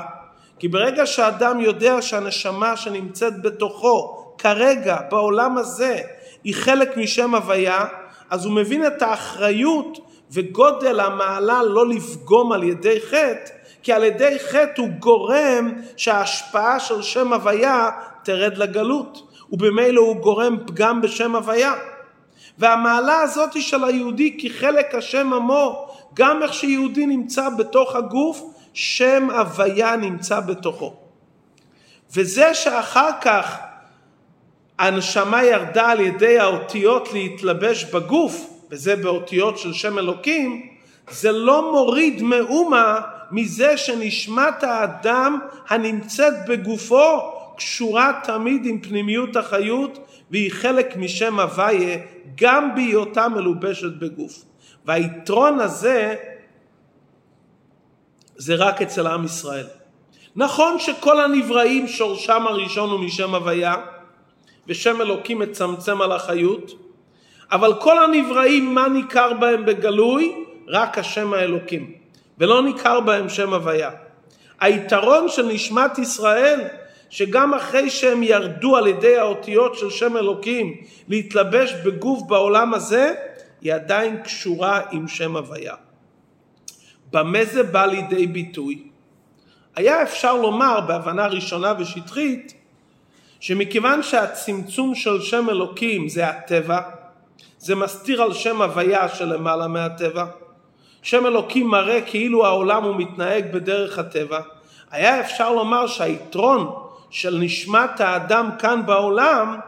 כי 0.59 0.69
ברגע 0.69 1.07
שאדם 1.07 1.61
יודע 1.61 2.03
שהנשמה 2.03 2.77
שנמצאת 2.77 3.43
בתוכו 3.43 4.20
כרגע 4.43 4.97
בעולם 5.11 5.59
הזה 5.59 6.01
היא 6.45 6.55
חלק 6.55 6.97
משם 6.97 7.35
הוויה, 7.35 7.85
אז 8.31 8.45
הוא 8.45 8.55
מבין 8.55 8.87
את 8.87 9.03
האחריות 9.03 9.99
וגודל 10.33 11.01
המעלה 11.01 11.63
לא 11.63 11.89
לפגום 11.89 12.53
על 12.53 12.63
ידי 12.63 13.01
חטא, 13.01 13.53
כי 13.83 13.93
על 13.93 14.05
ידי 14.05 14.39
חטא 14.39 14.81
הוא 14.81 14.89
גורם 14.89 15.73
שההשפעה 15.97 16.81
של 16.81 17.03
שם 17.03 17.33
הוויה 17.33 17.91
תרד 18.25 18.59
לגלות, 18.59 19.29
ובמילא 19.53 20.01
הוא 20.01 20.17
גורם 20.17 20.57
פגם 20.67 21.01
בשם 21.01 21.37
הוויה. 21.37 21.75
והמעלה 22.59 23.21
הזאת 23.21 23.63
של 23.63 23.85
היהודי 23.85 24.39
כחלק 24.41 24.95
השם 24.95 25.33
עמו, 25.33 25.89
גם 26.15 26.43
איך 26.43 26.55
שיהודי 26.55 27.07
נמצא 27.07 27.49
בתוך 27.49 27.97
הגוף, 27.97 28.43
שם 28.73 29.31
הוויה 29.31 29.97
נמצא 29.97 30.41
בתוכו. 30.41 30.95
וזה 32.15 32.55
שאחר 32.55 33.11
כך 33.21 33.70
הנשמה 34.81 35.45
ירדה 35.45 35.91
על 35.91 36.01
ידי 36.01 36.39
האותיות 36.39 37.13
להתלבש 37.13 37.85
בגוף, 37.85 38.51
וזה 38.71 38.97
באותיות 38.97 39.59
של 39.59 39.73
שם 39.73 39.99
אלוקים, 39.99 40.67
זה 41.11 41.33
לא 41.33 41.73
מוריד 41.73 42.23
מאומה 42.23 43.01
מזה 43.31 43.77
שנשמת 43.77 44.63
האדם 44.63 45.39
הנמצאת 45.69 46.35
בגופו 46.49 47.21
קשורה 47.57 48.21
תמיד 48.25 48.67
עם 48.67 48.81
פנימיות 48.81 49.37
החיות 49.37 49.99
והיא 50.31 50.53
חלק 50.53 50.97
משם 50.97 51.41
הוויה 51.41 51.99
גם 52.37 52.75
בהיותה 52.75 53.29
מלובשת 53.29 53.93
בגוף. 53.99 54.45
והיתרון 54.85 55.59
הזה 55.61 56.15
זה 58.37 58.55
רק 58.55 58.83
אצל 58.83 59.07
עם 59.07 59.25
ישראל. 59.25 59.67
נכון 60.37 60.79
שכל 60.79 61.21
הנבראים 61.21 61.89
שורשם 61.89 62.47
הראשון 62.47 62.91
הוא 62.91 63.01
משם 63.01 63.35
הוויה, 63.35 63.75
ושם 64.71 65.01
אלוקים 65.01 65.39
מצמצם 65.39 66.03
על 66.03 66.13
החיות, 66.13 66.73
אבל 67.53 67.75
כל 67.81 68.05
הנבראים 68.05 68.75
מה 68.75 68.89
ניכר 68.89 69.33
בהם 69.33 69.65
בגלוי? 69.65 70.35
רק 70.69 70.99
השם 70.99 71.35
האלוקים, 71.35 71.93
ולא 72.39 72.63
ניכר 72.63 73.01
בהם 73.01 73.29
שם 73.29 73.55
הוויה. 73.55 73.91
היתרון 74.61 75.29
של 75.29 75.47
נשמת 75.47 75.99
ישראל 75.99 76.61
שגם 77.11 77.55
אחרי 77.55 77.91
שהם 77.91 78.23
ירדו 78.23 78.77
על 78.77 78.87
ידי 78.87 79.17
האותיות 79.17 79.75
של 79.75 79.91
שם 79.91 80.17
אלוקים 80.17 80.77
להתלבש 81.09 81.73
בגוף 81.73 82.23
בעולם 82.29 82.75
הזה, 82.75 83.15
היא 83.61 83.75
עדיין 83.75 84.23
קשורה 84.23 84.81
עם 84.91 85.09
שם 85.09 85.37
הוויה. 85.37 85.75
במה 87.13 87.45
זה 87.45 87.63
בא 87.63 87.87
לידי 87.87 88.27
ביטוי? 88.27 88.83
היה 89.77 90.03
אפשר 90.03 90.37
לומר 90.37 90.81
בהבנה 90.81 91.27
ראשונה 91.27 91.75
ושטחית 91.79 92.60
שמכיוון 93.41 94.03
שהצמצום 94.03 94.95
של 94.95 95.21
שם 95.21 95.51
אלוקים 95.51 96.09
זה 96.09 96.29
הטבע, 96.29 96.81
זה 97.59 97.75
מסתיר 97.75 98.23
על 98.23 98.33
שם 98.33 98.63
הוויה 98.63 99.09
שלמעלה 99.09 99.67
מהטבע. 99.67 100.25
שם 101.03 101.27
אלוקים 101.27 101.69
מראה 101.69 102.01
כאילו 102.01 102.47
העולם 102.47 102.85
הוא 102.85 102.97
מתנהג 102.97 103.53
בדרך 103.53 103.99
הטבע. 103.99 104.41
היה 104.91 105.21
אפשר 105.21 105.53
לומר 105.53 105.87
שהיתרון 105.87 106.73
של 107.11 107.39
נשמת 107.41 108.01
האדם 108.01 108.51
כאן 108.59 108.87
בעולם 108.87 109.59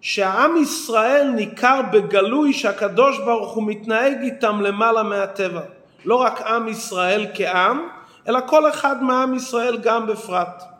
שהעם 0.00 0.56
ישראל 0.56 1.30
ניכר 1.34 1.80
בגלוי 1.92 2.52
שהקדוש 2.52 3.18
ברוך 3.18 3.54
הוא 3.54 3.66
מתנהג 3.66 4.18
איתם 4.22 4.60
למעלה 4.60 5.02
מהטבע. 5.02 5.60
לא 6.04 6.14
רק 6.14 6.42
עם 6.42 6.68
ישראל 6.68 7.26
כעם, 7.34 7.88
אלא 8.28 8.40
כל 8.46 8.68
אחד 8.70 9.02
מעם 9.02 9.34
ישראל 9.34 9.76
גם 9.76 10.06
בפרט. 10.06 10.73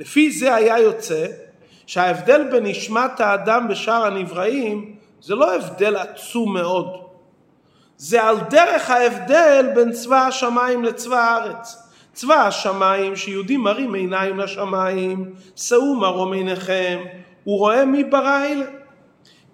לפי 0.00 0.30
זה 0.30 0.54
היה 0.54 0.78
יוצא 0.78 1.26
שההבדל 1.86 2.48
בין 2.50 2.66
נשמת 2.66 3.20
האדם 3.20 3.66
ושאר 3.70 4.04
הנבראים 4.04 4.94
זה 5.22 5.34
לא 5.34 5.54
הבדל 5.54 5.96
עצום 5.96 6.54
מאוד. 6.54 6.86
זה 7.96 8.22
על 8.22 8.36
דרך 8.50 8.90
ההבדל 8.90 9.66
בין 9.74 9.92
צבא 9.92 10.26
השמיים 10.26 10.84
לצבא 10.84 11.16
הארץ. 11.16 11.76
צבא 12.12 12.34
השמיים 12.34 13.16
שיהודים 13.16 13.60
מרים 13.60 13.94
עיניים 13.94 14.38
לשמיים, 14.38 15.32
שאו 15.56 15.94
מרום 15.94 16.32
עיניכם, 16.32 17.00
הוא 17.44 17.58
רואה 17.58 17.84
מי 17.84 18.04
ברא 18.04 18.44
אלה. 18.44 18.66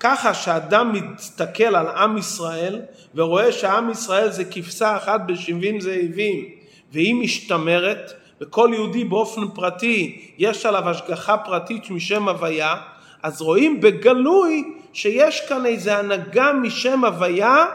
ככה 0.00 0.34
שאדם 0.34 0.92
מסתכל 1.14 1.76
על 1.76 1.86
עם 1.86 2.18
ישראל 2.18 2.82
ורואה 3.14 3.52
שעם 3.52 3.90
ישראל 3.90 4.30
זה 4.30 4.44
כבשה 4.44 4.96
אחת 4.96 5.20
בשבעים 5.26 5.80
זאבים 5.80 6.44
והיא 6.92 7.14
משתמרת 7.14 8.12
וכל 8.40 8.70
יהודי 8.72 9.04
באופן 9.04 9.48
פרטי 9.48 10.30
יש 10.38 10.66
עליו 10.66 10.88
השגחה 10.88 11.36
פרטית 11.36 11.90
משם 11.90 12.28
הוויה 12.28 12.76
אז 13.22 13.42
רואים 13.42 13.80
בגלוי 13.80 14.74
שיש 14.92 15.48
כאן 15.48 15.66
איזו 15.66 15.90
הנהגה 15.90 16.52
משם 16.52 17.04
הוויה 17.04 17.66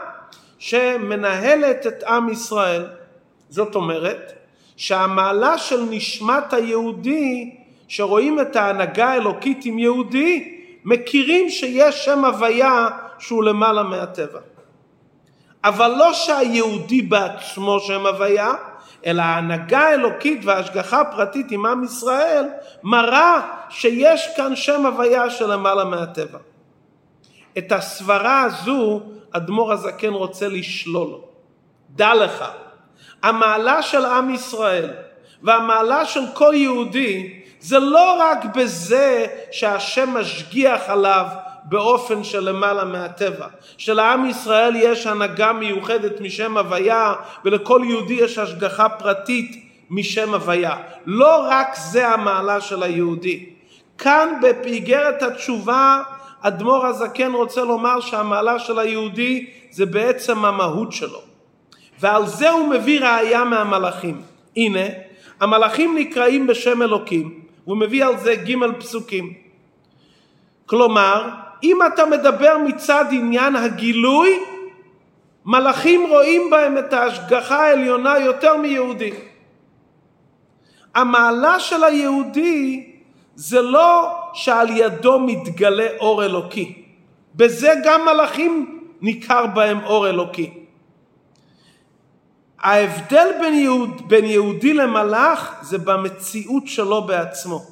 שמנהלת 0.58 1.86
את 1.86 2.02
עם 2.02 2.28
ישראל. 2.28 2.86
זאת 3.48 3.74
אומרת 3.74 4.32
שהמעלה 4.76 5.58
של 5.58 5.82
נשמת 5.90 6.52
היהודי 6.52 7.54
שרואים 7.88 8.40
את 8.40 8.56
ההנהגה 8.56 9.08
האלוקית 9.08 9.64
עם 9.64 9.78
יהודי 9.78 10.58
מכירים 10.84 11.50
שיש 11.50 12.04
שם 12.04 12.24
הוויה 12.24 12.88
שהוא 13.18 13.44
למעלה 13.44 13.82
מהטבע. 13.82 14.38
אבל 15.64 15.94
לא 15.98 16.12
שהיהודי 16.12 17.02
בעצמו 17.02 17.80
שם 17.80 18.06
הוויה, 18.06 18.54
אלא 19.06 19.22
ההנהגה 19.22 19.80
האלוקית 19.80 20.44
וההשגחה 20.44 21.00
הפרטית 21.00 21.50
עם 21.50 21.66
עם 21.66 21.84
ישראל 21.84 22.44
מראה 22.82 23.40
שיש 23.70 24.28
כאן 24.36 24.56
שם 24.56 24.86
הוויה 24.86 25.30
שלמעלה 25.30 25.84
מהטבע. 25.84 26.38
את 27.58 27.72
הסברה 27.72 28.42
הזו 28.42 29.00
אדמו"ר 29.30 29.72
הזקן 29.72 30.12
רוצה 30.12 30.48
לשלול. 30.48 31.20
דע 31.90 32.14
לך, 32.14 32.44
המעלה 33.22 33.82
של 33.82 34.04
עם 34.04 34.30
ישראל 34.30 34.90
והמעלה 35.42 36.04
של 36.04 36.24
כל 36.34 36.52
יהודי 36.56 37.42
זה 37.60 37.78
לא 37.78 38.16
רק 38.20 38.44
בזה 38.56 39.26
שהשם 39.50 40.14
משגיח 40.14 40.80
עליו 40.88 41.26
באופן 41.72 42.24
שלמעלה 42.24 42.84
מהטבע. 42.84 43.46
שלעם 43.78 44.26
ישראל 44.26 44.76
יש 44.76 45.06
הנהגה 45.06 45.52
מיוחדת 45.52 46.20
משם 46.20 46.58
הוויה 46.58 47.14
ולכל 47.44 47.80
יהודי 47.84 48.14
יש 48.14 48.38
השגחה 48.38 48.88
פרטית 48.88 49.64
משם 49.90 50.34
הוויה. 50.34 50.76
לא 51.06 51.46
רק 51.50 51.68
זה 51.76 52.08
המעלה 52.08 52.60
של 52.60 52.82
היהודי. 52.82 53.46
כאן 53.98 54.28
באיגרת 54.62 55.22
התשובה 55.22 56.02
אדמו"ר 56.40 56.86
הזקן 56.86 57.32
רוצה 57.32 57.64
לומר 57.64 58.00
שהמעלה 58.00 58.58
של 58.58 58.78
היהודי 58.78 59.46
זה 59.70 59.86
בעצם 59.86 60.44
המהות 60.44 60.92
שלו. 60.92 61.20
ועל 62.00 62.26
זה 62.26 62.50
הוא 62.50 62.68
מביא 62.68 63.00
ראייה 63.00 63.44
מהמלאכים. 63.44 64.22
הנה, 64.56 64.86
המלאכים 65.40 65.98
נקראים 65.98 66.46
בשם 66.46 66.82
אלוקים, 66.82 67.40
והוא 67.66 67.76
מביא 67.76 68.04
על 68.04 68.18
זה 68.18 68.34
ג' 68.34 68.78
פסוקים. 68.78 69.34
כלומר, 70.66 71.28
אם 71.62 71.78
אתה 71.86 72.06
מדבר 72.06 72.58
מצד 72.58 73.04
עניין 73.10 73.56
הגילוי, 73.56 74.38
מלאכים 75.44 76.06
רואים 76.10 76.50
בהם 76.50 76.78
את 76.78 76.92
ההשגחה 76.92 77.66
העליונה 77.66 78.18
יותר 78.18 78.56
מיהודי. 78.56 79.12
המעלה 80.94 81.60
של 81.60 81.84
היהודי 81.84 82.86
זה 83.34 83.62
לא 83.62 84.18
שעל 84.32 84.70
ידו 84.70 85.18
מתגלה 85.20 85.86
אור 86.00 86.24
אלוקי. 86.24 86.82
בזה 87.34 87.74
גם 87.84 88.04
מלאכים 88.04 88.80
ניכר 89.00 89.46
בהם 89.46 89.84
אור 89.84 90.08
אלוקי. 90.08 90.50
ההבדל 92.60 93.28
בין, 93.40 93.54
יהוד, 93.54 94.08
בין 94.08 94.24
יהודי 94.24 94.74
למלאך 94.74 95.54
זה 95.62 95.78
במציאות 95.78 96.66
שלו 96.66 97.02
בעצמו. 97.02 97.71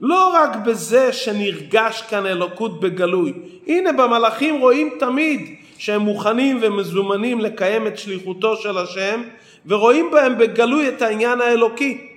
לא 0.00 0.28
רק 0.34 0.56
בזה 0.56 1.12
שנרגש 1.12 2.02
כאן 2.02 2.26
אלוקות 2.26 2.80
בגלוי. 2.80 3.32
הנה 3.66 3.92
במלאכים 3.92 4.60
רואים 4.60 4.90
תמיד 4.98 5.54
שהם 5.78 6.00
מוכנים 6.00 6.58
ומזומנים 6.62 7.40
לקיים 7.40 7.86
את 7.86 7.98
שליחותו 7.98 8.56
של 8.56 8.78
השם 8.78 9.22
ורואים 9.66 10.10
בהם 10.10 10.38
בגלוי 10.38 10.88
את 10.88 11.02
העניין 11.02 11.40
האלוקי. 11.40 12.08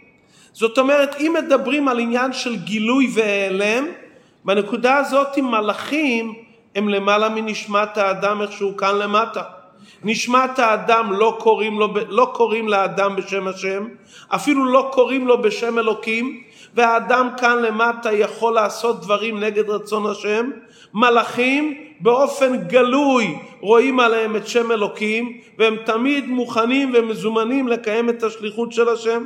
זאת 0.54 0.78
אומרת 0.78 1.16
אם 1.20 1.36
מדברים 1.38 1.88
על 1.88 2.00
עניין 2.00 2.34
של 2.34 2.56
גילוי 2.56 3.10
והיעלם 3.14 3.86
בנקודה 4.46 4.98
הזאת 4.98 5.38
מלאכים 5.38 6.34
הם 6.76 6.90
למעלה 6.90 7.30
מנשמת 7.30 7.98
האדם 7.98 8.42
איך 8.42 8.52
שהוא 8.52 8.78
כאן 8.78 8.96
למטה. 8.96 9.42
נשמת 10.04 10.60
האדם 10.60 11.14
לא 11.14 11.38
קוראים, 11.40 11.80
לו, 11.80 11.94
לא 12.10 12.32
קוראים 12.34 12.68
לאדם 12.68 13.16
בשם 13.16 13.48
השם, 13.48 13.88
אפילו 14.28 14.66
לא 14.66 14.90
קוראים 14.92 15.28
לו 15.28 15.42
בשם 15.42 15.80
אלוקים, 15.80 16.44
והאדם 16.76 17.30
כאן 17.38 17.62
למטה 17.62 18.14
יכול 18.14 18.54
לעשות 18.54 19.02
דברים 19.02 19.40
נגד 19.40 19.70
רצון 19.70 20.12
השם. 20.12 20.50
מלאכים 20.94 21.84
באופן 22.00 22.58
גלוי 22.58 23.40
רואים 23.60 24.00
עליהם 24.00 24.36
את 24.36 24.48
שם 24.48 24.72
אלוקים, 24.72 25.40
והם 25.58 25.76
תמיד 25.86 26.28
מוכנים 26.28 26.92
ומזומנים 26.94 27.68
לקיים 27.68 28.10
את 28.10 28.24
השליחות 28.24 28.72
של 28.72 28.90
השם. 28.90 29.24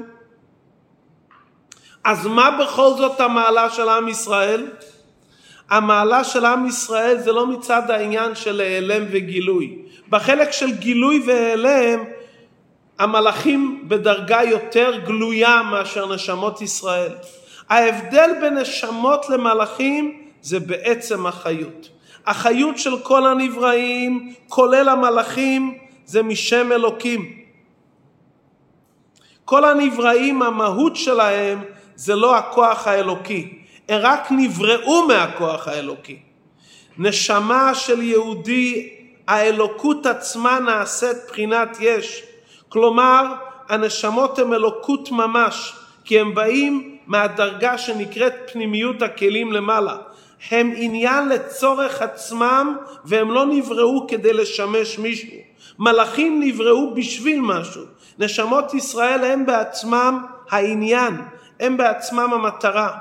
אז 2.04 2.28
מה 2.28 2.58
בכל 2.62 2.90
זאת 2.98 3.20
המעלה 3.20 3.70
של 3.70 3.90
עם 3.90 4.08
ישראל? 4.08 4.68
המעלה 5.70 6.24
של 6.24 6.46
עם 6.46 6.66
ישראל 6.66 7.18
זה 7.20 7.32
לא 7.32 7.48
מצד 7.48 7.92
העניין 7.92 8.36
של 8.36 8.62
העלם 8.62 9.04
וגילוי. 9.12 9.78
בחלק 10.10 10.52
של 10.52 10.72
גילוי 10.72 11.24
והעלם 11.26 12.04
המלאכים 13.00 13.84
בדרגה 13.88 14.44
יותר 14.44 15.00
גלויה 15.06 15.62
מאשר 15.64 16.14
נשמות 16.14 16.62
ישראל. 16.62 17.12
ההבדל 17.70 18.32
בין 18.42 18.58
נשמות 18.58 19.30
למלאכים 19.30 20.28
זה 20.42 20.60
בעצם 20.60 21.26
החיות. 21.26 21.90
החיות 22.26 22.78
של 22.78 23.00
כל 23.00 23.28
הנבראים, 23.28 24.34
כולל 24.48 24.90
המלאכים, 24.90 25.78
זה 26.06 26.24
משם 26.24 26.72
אלוקים. 26.72 27.40
כל 29.46 29.66
הנבראים, 29.66 30.42
המהות 30.42 30.96
שלהם 30.96 31.64
זה 31.96 32.16
לא 32.16 32.36
הכוח 32.36 32.88
האלוקי, 32.88 33.60
הם 33.90 34.00
רק 34.02 34.28
נבראו 34.32 35.08
מהכוח 35.08 35.68
האלוקי. 35.68 36.20
נשמה 36.98 37.76
של 37.76 38.02
יהודי, 38.02 38.90
האלוקות 39.28 40.06
עצמה 40.06 40.60
נעשית 40.60 41.18
בחינת 41.28 41.78
יש. 41.80 42.24
כלומר, 42.74 43.26
הנשמות 43.70 44.40
הן 44.40 44.54
אלוקות 44.54 45.12
ממש, 45.12 45.74
כי 46.06 46.20
הם 46.20 46.36
באים 46.36 46.98
מהדרגה 47.08 47.78
שנקראת 47.78 48.34
פנימיות 48.54 49.02
הכלים 49.02 49.52
למעלה. 49.52 49.98
הם 50.52 50.74
עניין 50.76 51.30
לצורך 51.30 52.02
עצמם 52.02 52.78
והם 53.06 53.32
לא 53.32 53.46
נבראו 53.46 54.08
כדי 54.08 54.34
לשמש 54.34 55.00
מישהו. 55.00 55.30
מלאכים 55.80 56.42
נבראו 56.44 56.94
בשביל 56.96 57.40
משהו. 57.42 57.82
נשמות 58.20 58.74
ישראל 58.74 59.24
הם 59.24 59.46
בעצמם 59.46 60.26
העניין, 60.50 61.22
הם 61.60 61.78
בעצמם 61.78 62.34
המטרה. 62.34 62.98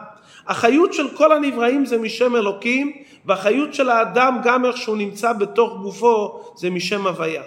החיות 0.46 0.92
של 0.92 1.16
כל 1.16 1.32
הנבראים 1.32 1.86
זה 1.86 1.98
משם 1.98 2.36
אלוקים, 2.36 2.92
והחיות 3.24 3.74
של 3.74 3.90
האדם 3.90 4.38
גם 4.44 4.64
איך 4.64 4.76
שהוא 4.76 4.96
נמצא 4.96 5.32
בתוך 5.32 5.80
גופו 5.82 6.40
זה 6.56 6.70
משם 6.70 7.06
הוויה. 7.06 7.42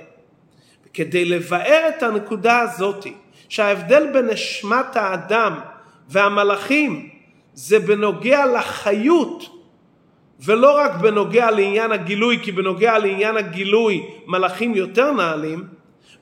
כדי 0.96 1.26
לבאר 1.26 1.90
את 1.90 2.04
הנקודה 2.04 2.60
הזאת, 2.60 3.08
שההבדל 3.50 4.08
בין 4.14 4.26
נשמת 4.28 4.96
האדם 4.96 5.60
והמלאכים 6.10 7.10
זה 7.54 7.80
בנוגע 7.80 8.46
לחיות 8.46 9.50
ולא 10.40 10.78
רק 10.78 10.92
בנוגע 10.96 11.52
לעניין 11.52 11.92
הגילוי, 11.92 12.40
כי 12.44 12.52
בנוגע 12.52 12.98
לעניין 12.98 13.38
הגילוי 13.38 14.04
מלאכים 14.28 14.76
יותר 14.76 15.12
נעלים, 15.12 15.64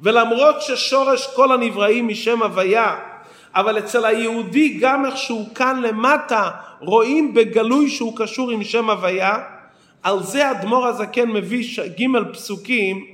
ולמרות 0.01 0.61
ששורש 0.61 1.27
כל 1.35 1.51
הנבראים 1.51 2.07
משם 2.07 2.43
הוויה, 2.43 2.95
אבל 3.55 3.79
אצל 3.79 4.05
היהודי 4.05 4.77
גם 4.81 5.05
איך 5.05 5.17
שהוא 5.17 5.55
כאן 5.55 5.81
למטה 5.81 6.49
רואים 6.79 7.33
בגלוי 7.33 7.89
שהוא 7.89 8.17
קשור 8.17 8.51
עם 8.51 8.63
שם 8.63 8.89
הוויה, 8.89 9.37
על 10.03 10.23
זה 10.23 10.51
אדמו"ר 10.51 10.87
הזקן 10.87 11.29
מביא 11.29 11.67
ג' 11.99 12.31
פסוקים 12.33 13.12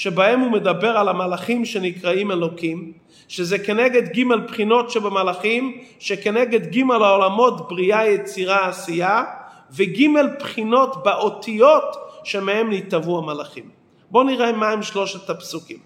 שבהם 0.00 0.40
הוא 0.40 0.50
מדבר 0.50 0.96
על 0.96 1.08
המלאכים 1.08 1.64
שנקראים 1.64 2.30
אלוקים, 2.30 2.92
שזה 3.28 3.58
כנגד 3.58 4.16
ג' 4.16 4.34
בחינות 4.46 4.90
שבמלאכים, 4.90 5.80
שכנגד 5.98 6.76
ג' 6.76 6.90
העולמות 6.90 7.68
בריאה, 7.68 8.08
יצירה, 8.08 8.68
עשייה, 8.68 9.24
וג' 9.72 10.02
בחינות 10.40 11.04
באותיות 11.04 11.96
שמהם 12.24 12.72
נתהוו 12.72 13.18
המלאכים. 13.18 13.64
בואו 14.10 14.24
נראה 14.24 14.52
מהם 14.52 14.82
שלושת 14.82 15.30
הפסוקים. 15.30 15.78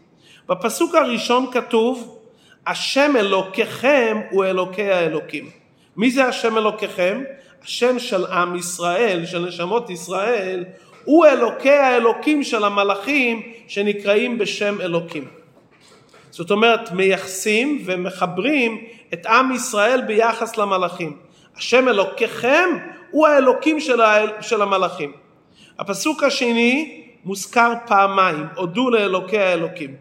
בפסוק 0.48 0.94
הראשון 0.94 1.46
כתוב, 1.52 2.18
השם 2.66 3.12
אלוקיכם 3.16 4.20
הוא 4.30 4.44
אלוקי 4.44 4.90
האלוקים. 4.90 5.50
מי 5.96 6.10
זה 6.10 6.24
השם 6.24 6.58
אלוקיכם? 6.58 7.22
השם 7.64 7.98
של 7.98 8.26
עם 8.26 8.56
ישראל, 8.56 9.26
של 9.26 9.46
נשמות 9.46 9.90
ישראל, 9.90 10.64
הוא 11.04 11.26
אלוקי 11.26 11.70
האלוקים 11.70 12.42
של 12.42 12.64
המלאכים 12.64 13.42
שנקראים 13.68 14.38
בשם 14.38 14.80
אלוקים. 14.80 15.24
זאת 16.30 16.50
אומרת, 16.50 16.92
מייחסים 16.92 17.82
ומחברים 17.84 18.84
את 19.12 19.26
עם 19.26 19.52
ישראל 19.52 20.02
ביחס 20.02 20.56
למלאכים. 20.56 21.16
השם 21.56 21.88
אלוקיכם 21.88 22.68
הוא 23.10 23.26
האלוקים 23.26 23.80
של, 23.80 24.00
האל, 24.00 24.28
של 24.40 24.62
המלאכים. 24.62 25.12
הפסוק 25.78 26.22
השני 26.22 27.02
מוזכר 27.24 27.72
פעמיים, 27.86 28.46
הודו 28.56 28.90
לאלוקי 28.90 29.38
האלוקים. 29.38 29.94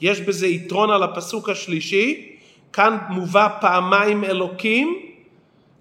יש 0.00 0.20
בזה 0.20 0.46
יתרון 0.46 0.90
על 0.90 1.02
הפסוק 1.02 1.48
השלישי, 1.48 2.36
כאן 2.72 2.98
מובא 3.08 3.48
פעמיים 3.60 4.24
אלוקים, 4.24 4.98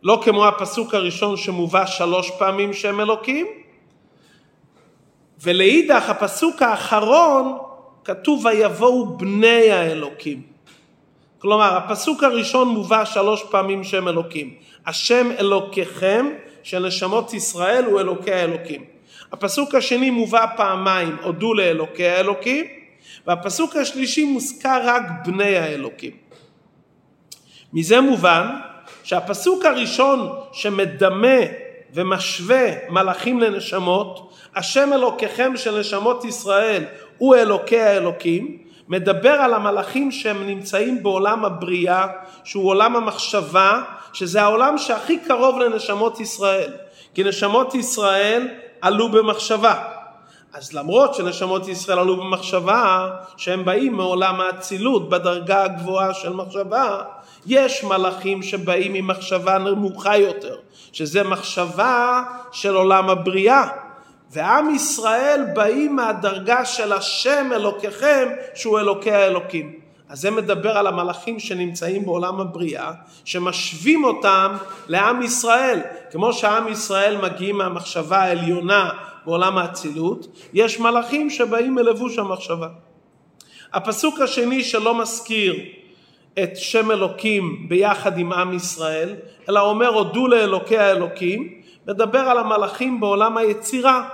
לא 0.04 0.22
כמו 0.24 0.46
הפסוק 0.46 0.94
הראשון 0.94 1.38
שמובא 1.38 1.86
שלוש 1.86 2.32
פעמים 2.40 2.74
שם 2.74 3.00
אלוקים, 3.00 3.48
ולאידך 5.42 6.10
הפסוק 6.10 6.62
האחרון 6.62 7.58
כתוב 8.04 8.46
ויבואו 8.46 9.18
בני 9.18 9.72
האלוקים. 9.72 10.42
כלומר 11.40 11.78
הפסוק 11.78 12.24
הראשון 12.24 12.68
מובא 12.68 13.06
שלוש 13.06 13.44
פעמים 13.52 13.84
שם 13.84 14.08
אלוקים. 14.08 14.54
השם 14.86 15.32
אלוקיכם 15.40 16.30
של 16.64 16.88
נשמות 16.88 17.34
ישראל 17.34 17.86
הוא 17.86 18.00
אלוקי 18.00 18.34
האלוקים. 18.34 18.84
הפסוק 19.32 19.76
השני 19.76 20.10
מובא 20.10 20.46
פעמיים 20.58 21.18
הודו 21.24 21.54
לאלוקי 21.54 22.08
האלוקים 22.08 22.66
והפסוק 23.28 23.76
השלישי 23.76 24.24
מוזכר 24.26 24.82
רק 24.84 25.04
בני 25.26 25.58
האלוקים. 25.58 26.12
מזה 27.74 28.02
מובן 28.02 28.48
שהפסוק 29.04 29.66
הראשון 29.66 30.30
שמדמה 30.52 31.38
ומשווה 31.94 32.90
מלאכים 32.90 33.40
לנשמות, 33.40 34.34
השם 34.56 34.94
אלוקיכם 34.94 35.58
של 35.58 35.80
נשמות 35.80 36.26
ישראל 36.26 36.84
הוא 37.18 37.36
אלוקי 37.36 37.80
האלוקים, 37.80 38.58
מדבר 38.88 39.32
על 39.32 39.54
המלאכים 39.54 40.12
שהם 40.12 40.48
נמצאים 40.48 41.04
בעולם 41.04 41.46
הבריאה, 41.46 42.08
שהוא 42.44 42.70
עולם 42.70 42.96
המחשבה, 42.96 43.82
שזה 44.14 44.42
העולם 44.42 44.78
שהכי 44.78 45.18
קרוב 45.18 45.60
לנשמות 45.60 46.20
ישראל. 46.20 46.72
כי 47.14 47.24
נשמות 47.24 47.76
ישראל 47.76 48.48
עלו 48.82 49.10
במחשבה. 49.10 49.84
אז 50.54 50.74
למרות 50.74 51.14
שנשמות 51.14 51.68
ישראל 51.68 52.00
עלו 52.00 52.18
במחשבה, 52.18 53.10
שהם 53.38 53.66
באים 53.66 53.94
מעולם 53.94 54.42
האצילות 54.42 55.10
בדרגה 55.10 55.64
הגבוהה 55.64 56.14
של 56.14 56.34
מחשבה, 56.34 57.02
יש 57.46 57.84
מלאכים 57.84 58.44
שבאים 58.44 58.94
ממחשבה 58.94 59.58
נמוכה 59.58 60.18
יותר, 60.18 60.56
שזה 60.92 61.24
מחשבה 61.24 62.24
של 62.52 62.76
עולם 62.76 63.10
הבריאה. 63.10 63.68
ועם 64.32 64.76
ישראל 64.76 65.46
באים 65.54 65.96
מהדרגה 65.96 66.66
של 66.66 66.94
השם 66.94 67.50
אלוקיכם 67.56 68.28
שהוא 68.56 68.80
אלוקי 68.80 69.12
האלוקים. 69.12 69.80
אז 70.10 70.20
זה 70.20 70.32
מדבר 70.32 70.78
על 70.78 70.88
המלאכים 70.88 71.40
שנמצאים 71.40 72.06
בעולם 72.06 72.42
הבריאה, 72.42 72.92
שמשווים 73.26 74.04
אותם 74.04 74.56
לעם 74.88 75.22
ישראל. 75.22 75.80
כמו 76.12 76.34
שעם 76.34 76.68
ישראל 76.68 77.18
מגיעים 77.18 77.58
מהמחשבה 77.58 78.18
העליונה 78.18 78.90
בעולם 79.26 79.58
האצילות, 79.58 80.28
יש 80.54 80.80
מלאכים 80.80 81.30
שבאים 81.30 81.76
מלבוש 81.76 82.20
המחשבה. 82.20 82.68
הפסוק 83.74 84.20
השני 84.20 84.64
שלא 84.64 84.96
מזכיר 84.96 85.56
את 86.44 86.58
שם 86.58 86.92
אלוקים 86.92 87.66
ביחד 87.70 88.18
עם 88.18 88.34
עם 88.34 88.54
ישראל, 88.54 89.16
אלא 89.50 89.60
אומר 89.60 89.88
הודו 89.88 90.28
לאלוקי 90.28 90.78
האלוקים, 90.78 91.62
מדבר 91.88 92.20
על 92.20 92.38
המלאכים 92.38 93.00
בעולם 93.00 93.38
היצירה, 93.38 94.10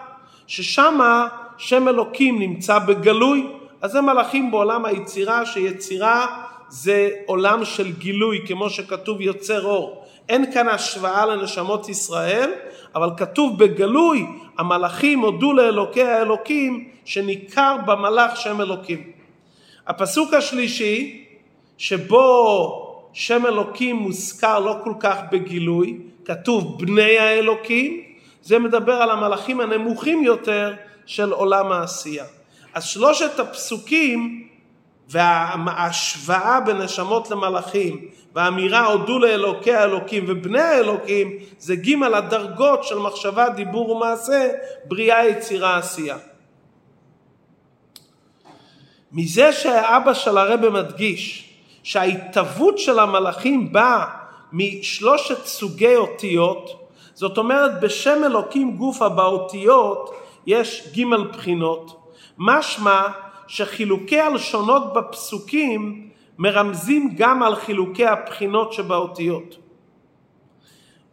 ששמה 0.47 1.27
שם 1.57 1.87
אלוקים 1.87 2.39
נמצא 2.39 2.79
בגלוי, 2.79 3.47
אז 3.81 3.91
זה 3.91 4.01
מלאכים 4.01 4.51
בעולם 4.51 4.85
היצירה, 4.85 5.45
שיצירה 5.45 6.43
זה 6.69 7.09
עולם 7.25 7.65
של 7.65 7.91
גילוי, 7.91 8.41
כמו 8.47 8.69
שכתוב 8.69 9.21
יוצר 9.21 9.65
אור. 9.65 10.05
אין 10.29 10.51
כאן 10.51 10.67
השוואה 10.67 11.25
לנשמות 11.25 11.89
ישראל, 11.89 12.51
אבל 12.95 13.09
כתוב 13.17 13.59
בגלוי, 13.59 14.25
המלאכים 14.57 15.19
הודו 15.19 15.53
לאלוקי 15.53 16.03
האלוקים, 16.03 16.89
שניכר 17.05 17.75
במלאך 17.85 18.37
שם 18.37 18.61
אלוקים. 18.61 19.11
הפסוק 19.87 20.33
השלישי, 20.33 21.22
שבו 21.77 23.09
שם 23.13 23.45
אלוקים 23.45 23.95
מוזכר 23.95 24.59
לא 24.59 24.75
כל 24.83 24.93
כך 24.99 25.17
בגילוי, 25.31 25.97
כתוב 26.25 26.85
בני 26.85 27.17
האלוקים, 27.17 28.03
זה 28.41 28.59
מדבר 28.59 28.93
על 28.93 29.11
המלאכים 29.11 29.59
הנמוכים 29.59 30.23
יותר 30.23 30.73
של 31.05 31.31
עולם 31.31 31.71
העשייה. 31.71 32.25
אז 32.73 32.83
שלושת 32.83 33.39
הפסוקים 33.39 34.47
וההשוואה 35.09 36.59
בין 36.59 36.77
נשמות 36.77 37.31
למלאכים 37.31 38.07
והאמירה 38.35 38.85
הודו 38.85 39.19
לאלוקי 39.19 39.73
האלוקים 39.73 40.25
ובני 40.27 40.61
האלוקים 40.61 41.37
זה 41.59 41.75
ג' 41.75 42.03
הדרגות 42.03 42.83
של 42.83 42.97
מחשבה, 42.97 43.49
דיבור 43.49 43.89
ומעשה, 43.89 44.51
בריאה, 44.85 45.27
יצירה, 45.27 45.77
עשייה. 45.77 46.17
מזה 49.11 49.53
שהאבא 49.53 50.13
של 50.13 50.37
הרבה 50.37 50.69
מדגיש 50.69 51.52
שההתהוות 51.83 52.77
של 52.77 52.99
המלאכים 52.99 53.73
באה 53.73 54.05
משלושת 54.51 55.45
סוגי 55.45 55.95
אותיות, 55.95 56.89
זאת 57.13 57.37
אומרת 57.37 57.79
בשם 57.79 58.23
אלוקים 58.23 58.77
גופה 58.77 59.09
באותיות 59.09 60.15
יש 60.45 60.87
ג' 60.97 61.15
בחינות, 61.33 62.13
משמע 62.37 63.01
שחילוקי 63.47 64.19
הלשונות 64.19 64.93
בפסוקים 64.93 66.09
מרמזים 66.37 67.15
גם 67.17 67.43
על 67.43 67.55
חילוקי 67.55 68.05
הבחינות 68.05 68.73
שבאותיות. 68.73 69.55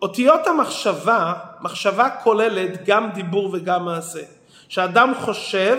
אותיות 0.02 0.46
המחשבה, 0.46 1.34
מחשבה 1.60 2.10
כוללת 2.10 2.84
גם 2.86 3.10
דיבור 3.10 3.50
וגם 3.52 3.84
מעשה. 3.84 4.20
כשאדם 4.68 5.12
חושב, 5.20 5.78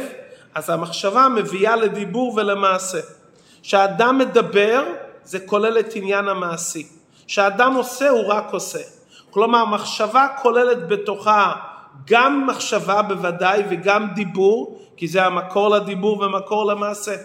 אז 0.55 0.69
המחשבה 0.69 1.27
מביאה 1.35 1.75
לדיבור 1.75 2.33
ולמעשה. 2.35 3.20
כשאדם 3.63 4.17
מדבר, 4.17 4.83
זה 5.23 5.39
כולל 5.39 5.79
את 5.79 5.95
עניין 5.95 6.27
המעשי. 6.27 6.87
כשאדם 7.27 7.73
עושה, 7.73 8.09
הוא 8.09 8.27
רק 8.27 8.53
עושה. 8.53 8.79
כלומר, 9.29 9.65
מחשבה 9.65 10.27
כוללת 10.41 10.87
בתוכה 10.87 11.53
גם 12.05 12.47
מחשבה 12.47 13.01
בוודאי 13.01 13.63
וגם 13.69 14.07
דיבור, 14.15 14.79
כי 14.97 15.07
זה 15.07 15.25
המקור 15.25 15.69
לדיבור 15.69 16.19
ומקור 16.19 16.65
למעשה. 16.65 17.15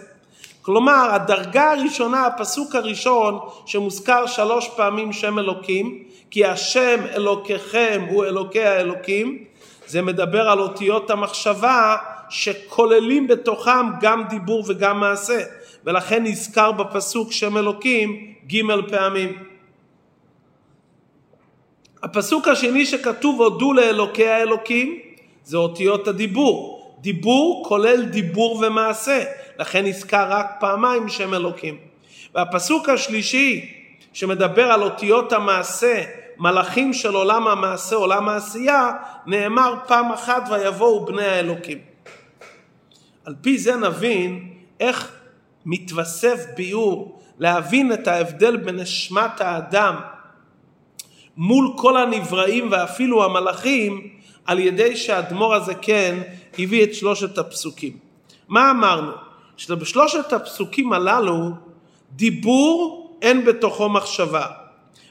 כלומר, 0.61 1.09
הדרגה 1.11 1.71
הראשונה, 1.71 2.25
הפסוק 2.25 2.75
הראשון, 2.75 3.39
שמוזכר 3.65 4.25
שלוש 4.25 4.69
פעמים 4.75 5.13
שם 5.13 5.39
אלוקים, 5.39 6.03
כי 6.31 6.45
השם 6.45 6.99
אלוקיכם 7.15 8.05
הוא 8.09 8.25
אלוקי 8.25 8.63
האלוקים, 8.63 9.43
זה 9.87 10.01
מדבר 10.01 10.49
על 10.49 10.59
אותיות 10.59 11.09
המחשבה 11.09 11.95
שכוללים 12.29 13.27
בתוכם 13.27 13.99
גם 14.01 14.23
דיבור 14.29 14.63
וגם 14.67 14.99
מעשה, 14.99 15.39
ולכן 15.85 16.23
נזכר 16.23 16.71
בפסוק 16.71 17.31
שם 17.31 17.57
אלוקים 17.57 18.33
ג' 18.53 18.61
פעמים. 18.89 19.37
הפסוק 22.03 22.47
השני 22.47 22.85
שכתוב 22.85 23.41
הודו 23.41 23.73
לאלוקי 23.73 24.27
האלוקים 24.27 24.99
זה 25.43 25.57
אותיות 25.57 26.07
הדיבור. 26.07 26.77
דיבור 27.01 27.65
כולל 27.67 28.05
דיבור 28.05 28.61
ומעשה, 28.61 29.23
לכן 29.59 29.85
נזכר 29.85 30.25
רק 30.29 30.47
פעמיים 30.59 31.09
שם 31.09 31.33
אלוקים. 31.33 31.77
והפסוק 32.35 32.89
השלישי 32.89 33.73
שמדבר 34.13 34.71
על 34.71 34.83
אותיות 34.83 35.33
המעשה, 35.33 36.03
מלאכים 36.37 36.93
של 36.93 37.13
עולם 37.13 37.47
המעשה, 37.47 37.95
עולם 37.95 38.29
העשייה, 38.29 38.91
נאמר 39.25 39.73
פעם 39.87 40.11
אחת 40.11 40.43
ויבואו 40.51 41.05
בני 41.05 41.25
האלוקים. 41.25 41.86
על 43.27 43.35
פי 43.41 43.57
זה 43.57 43.75
נבין 43.75 44.49
איך 44.79 45.11
מתווסף 45.65 46.45
ביאור 46.55 47.19
להבין 47.39 47.93
את 47.93 48.07
ההבדל 48.07 48.57
בין 48.57 48.75
נשמת 48.75 49.41
האדם 49.41 49.95
מול 51.37 51.73
כל 51.77 51.97
הנבראים 51.97 52.71
ואפילו 52.71 53.23
המלאכים 53.23 54.09
על 54.45 54.59
ידי 54.59 54.97
שהאדמו"ר 54.97 55.55
הזה 55.55 55.75
כן 55.75 56.19
הביא 56.59 56.83
את 56.83 56.93
שלושת 56.93 57.37
הפסוקים. 57.37 57.97
מה 58.47 58.71
אמרנו? 58.71 59.11
שבשלושת 59.57 60.33
הפסוקים 60.33 60.93
הללו 60.93 61.49
דיבור 62.11 63.17
אין 63.21 63.45
בתוכו 63.45 63.89
מחשבה, 63.89 64.45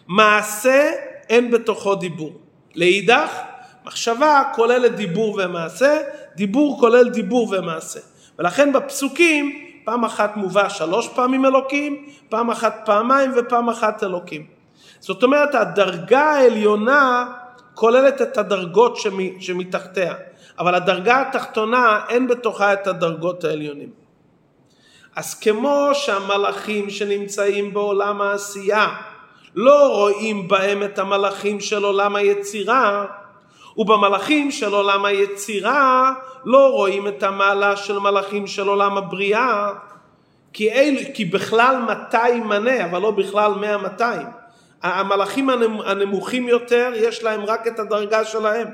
מעשה 0.09 0.91
אין 1.29 1.51
בתוכו 1.51 1.95
דיבור. 1.95 2.33
לאידך, 2.75 3.31
מחשבה 3.87 4.43
כוללת 4.55 4.97
דיבור 4.97 5.41
ומעשה, 5.45 5.99
דיבור 6.37 6.81
כולל 6.81 7.09
דיבור 7.09 7.55
ומעשה. 7.59 8.01
ולכן 8.39 8.73
בפסוקים 8.73 9.67
פעם 9.85 10.05
אחת 10.05 10.37
מובא 10.37 10.69
שלוש 10.69 11.09
פעמים 11.09 11.45
אלוקים, 11.45 12.07
פעם 12.29 12.51
אחת 12.51 12.83
פעמיים 12.85 13.33
ופעם 13.37 13.69
אחת 13.69 14.05
אלוקים. 14.05 14.47
זאת 15.01 15.23
אומרת 15.23 15.55
הדרגה 15.55 16.23
העליונה 16.23 17.33
כוללת 17.75 18.23
את 18.23 18.39
הדרגות 18.39 18.99
שמתחתיה, 19.41 20.15
אבל 20.59 20.75
הדרגה 20.75 21.21
התחתונה 21.21 22.01
אין 22.09 22.29
בתוכה 22.29 22.73
את 22.73 22.87
הדרגות 22.87 23.45
העליונים. 23.45 23.91
אז 25.17 25.35
כמו 25.35 25.91
שהמלאכים 25.93 26.91
שנמצאים 26.91 27.75
בעולם 27.75 28.23
העשייה 28.23 28.89
לא 29.55 29.89
רואים 29.93 30.49
בהם 30.49 30.83
את 30.83 30.99
המלאכים 30.99 31.61
של 31.61 31.85
עולם 31.85 32.17
היצירה, 32.17 33.07
ובמלאכים 33.77 34.51
של 34.51 34.75
עולם 34.75 35.05
היצירה 35.05 36.13
לא 36.45 36.71
רואים 36.71 37.09
את 37.09 37.23
המעלה 37.23 37.77
של 37.77 37.99
מלאכים 37.99 38.47
של 38.47 38.69
עולם 38.69 38.97
הבריאה, 38.97 39.71
כי, 40.53 40.73
אל, 40.73 40.97
כי 41.15 41.25
בכלל 41.25 41.77
200 41.87 42.47
מנה, 42.47 42.85
אבל 42.85 43.03
לא 43.03 43.11
בכלל 43.11 43.53
100-200. 43.99 44.03
המלאכים 44.83 45.51
הנמוכים 45.85 46.49
יותר, 46.49 46.93
יש 46.95 47.23
להם 47.23 47.45
רק 47.45 47.67
את 47.67 47.79
הדרגה 47.79 48.25
שלהם. 48.25 48.69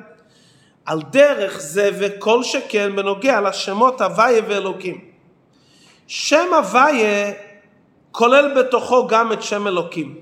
על 0.85 1.03
דרך 1.11 1.61
זה 1.61 1.91
וכל 1.99 2.43
שכן 2.43 2.97
בנוגע 2.97 3.41
לשמות 3.41 4.01
הוויה 4.01 4.43
ואלוקים. 4.49 5.01
שם 6.07 6.55
הוויה 6.55 7.33
כולל 8.13 8.55
בתוכו 8.57 9.07
גם 9.07 9.33
את 9.33 9.43
שם 9.43 9.67
אלוקים. 9.67 10.15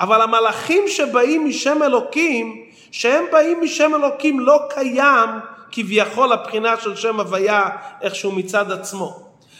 אבל 0.00 0.20
המלאכים 0.20 0.88
שבאים 0.88 1.46
משם 1.46 1.82
אלוקים, 1.82 2.64
שהם 2.92 3.24
באים 3.32 3.60
משם 3.62 3.94
אלוקים 3.94 4.40
לא 4.40 4.60
קיים 4.68 5.30
כביכול 5.72 6.32
הבחינה 6.32 6.76
של 6.76 6.96
שם 6.96 7.20
הוויה 7.20 7.68
איכשהו 8.02 8.32
מצד 8.32 8.72
עצמו. 8.72 9.16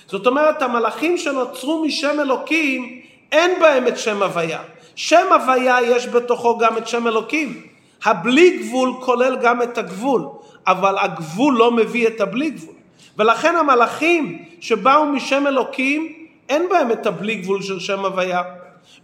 זאת 0.07 0.27
אומרת 0.27 0.63
המלאכים 0.63 1.19
שנוצרו 1.19 1.85
משם 1.85 2.21
אלוקים 2.21 3.01
אין 3.33 3.61
בהם 3.61 3.89
את 3.89 3.99
שם 3.99 4.23
הוויה. 4.23 4.61
שם 4.95 5.33
הוויה 5.33 5.77
יש 5.83 6.07
בתוכו 6.07 6.59
גם 6.59 6.79
את 6.79 6.89
שם 6.89 7.07
אלוקים. 7.07 7.63
הבלי 8.05 8.59
גבול 8.59 8.93
כולל 9.01 9.37
גם 9.43 9.63
את 9.63 9.79
הגבול, 9.79 10.23
אבל 10.67 10.99
הגבול 10.99 11.55
לא 11.55 11.71
מביא 11.71 12.09
את 12.09 12.21
הבלי 12.21 12.51
גבול. 12.51 12.75
ולכן 13.19 13.57
המלאכים 13.57 14.45
שבאו 14.61 15.07
משם 15.07 15.47
אלוקים, 15.47 16.13
אין 16.49 16.69
בהם 16.69 16.93
את 16.93 17.07
הבלי 17.07 17.35
גבול 17.35 17.63
של 17.63 17.81
שם 17.81 18.05
הוויה. 18.05 18.43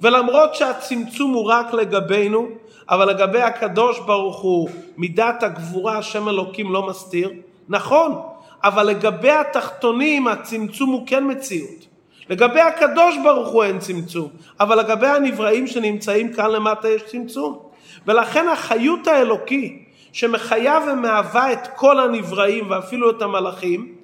ולמרות 0.02 0.54
שהצמצום 0.54 1.32
הוא 1.32 1.44
רק 1.44 1.74
לגבינו, 1.74 2.48
אבל 2.90 3.08
לגבי 3.08 3.42
הקדוש 3.42 3.98
ברוך 3.98 4.40
הוא 4.40 4.68
מידת 4.96 5.42
הגבורה 5.42 5.98
השם 5.98 6.28
אלוקים 6.28 6.72
לא 6.72 6.86
מסתיר, 6.86 7.32
נכון, 7.68 8.20
אבל 8.64 8.86
לגבי 8.86 9.30
התחתונים 9.30 10.28
הצמצום 10.28 10.90
הוא 10.90 11.06
כן 11.06 11.30
מציאות. 11.30 11.86
לגבי 12.28 12.60
הקדוש 12.60 13.16
ברוך 13.22 13.48
הוא 13.48 13.64
אין 13.64 13.78
צמצום, 13.78 14.28
אבל 14.60 14.78
לגבי 14.78 15.06
הנבראים 15.06 15.66
שנמצאים 15.66 16.32
כאן 16.32 16.50
למטה 16.50 16.88
יש 16.88 17.02
צמצום. 17.02 17.58
ולכן 18.06 18.48
החיות 18.48 19.06
האלוקי 19.06 19.84
שמחיה 20.12 20.78
ומהווה 20.86 21.52
את 21.52 21.66
כל 21.76 22.00
הנבראים 22.00 22.70
ואפילו 22.70 23.10
את 23.10 23.22
המלאכים, 23.22 23.94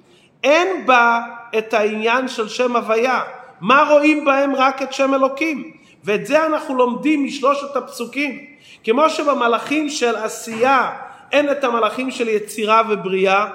אין 0.43 0.85
בה 0.85 1.21
את 1.57 1.73
העניין 1.73 2.27
של 2.27 2.47
שם 2.47 2.75
הוויה. 2.75 3.21
מה 3.61 3.85
רואים 3.89 4.25
בהם 4.25 4.55
רק 4.55 4.81
את 4.81 4.93
שם 4.93 5.13
אלוקים? 5.13 5.71
ואת 6.05 6.25
זה 6.25 6.45
אנחנו 6.45 6.75
לומדים 6.75 7.23
משלושת 7.23 7.75
הפסוקים. 7.75 8.45
כמו 8.83 9.09
שבמלאכים 9.09 9.89
של 9.89 10.15
עשייה 10.15 10.91
אין 11.31 11.51
את 11.51 11.63
המלאכים 11.63 12.11
של 12.11 12.27
יצירה 12.27 12.81
ובריאה, 12.89 13.47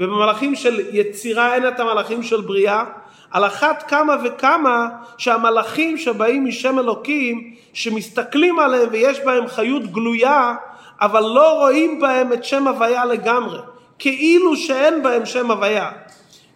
ובמלאכים 0.00 0.54
של 0.54 0.80
יצירה 0.92 1.54
אין 1.54 1.68
את 1.68 1.80
המלאכים 1.80 2.22
של 2.22 2.40
בריאה, 2.40 2.84
על 3.30 3.46
אחת 3.46 3.84
כמה 3.88 4.16
וכמה 4.24 4.88
שהמלאכים 5.18 5.98
שבאים 5.98 6.44
משם 6.44 6.78
אלוקים, 6.78 7.54
שמסתכלים 7.72 8.58
עליהם 8.58 8.88
ויש 8.92 9.20
בהם 9.20 9.46
חיות 9.48 9.82
גלויה, 9.92 10.54
אבל 11.00 11.20
לא 11.20 11.58
רואים 11.58 12.00
בהם 12.00 12.32
את 12.32 12.44
שם 12.44 12.68
הוויה 12.68 13.04
לגמרי, 13.04 13.58
כאילו 13.98 14.56
שאין 14.56 15.02
בהם 15.02 15.26
שם 15.26 15.50
הוויה, 15.50 15.90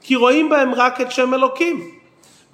כי 0.01 0.17
רואים 0.17 0.49
בהם 0.49 0.75
רק 0.75 1.01
את 1.01 1.13
שם 1.13 1.35
אלוקים. 1.35 2.00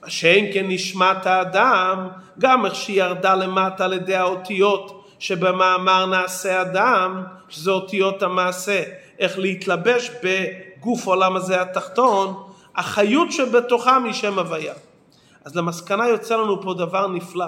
שאין 0.08 0.50
כן 0.54 0.66
נשמת 0.68 1.26
האדם, 1.26 2.08
גם 2.38 2.66
איך 2.66 2.74
שהיא 2.74 3.02
ירדה 3.02 3.34
למטה 3.34 3.84
על 3.84 3.92
ידי 3.92 4.16
האותיות 4.16 5.04
שבמאמר 5.18 6.06
נעשה 6.06 6.62
אדם, 6.62 7.22
שזה 7.48 7.70
אותיות 7.70 8.22
המעשה, 8.22 8.82
איך 9.18 9.38
להתלבש 9.38 10.10
בגוף 10.22 11.06
עולם 11.06 11.36
הזה 11.36 11.62
התחתון, 11.62 12.34
החיות 12.76 13.32
שבתוכם 13.32 14.04
היא 14.04 14.12
שם 14.12 14.38
הוויה. 14.38 14.74
אז 15.44 15.56
למסקנה 15.56 16.08
יוצא 16.08 16.36
לנו 16.36 16.62
פה 16.62 16.74
דבר 16.74 17.06
נפלא. 17.06 17.46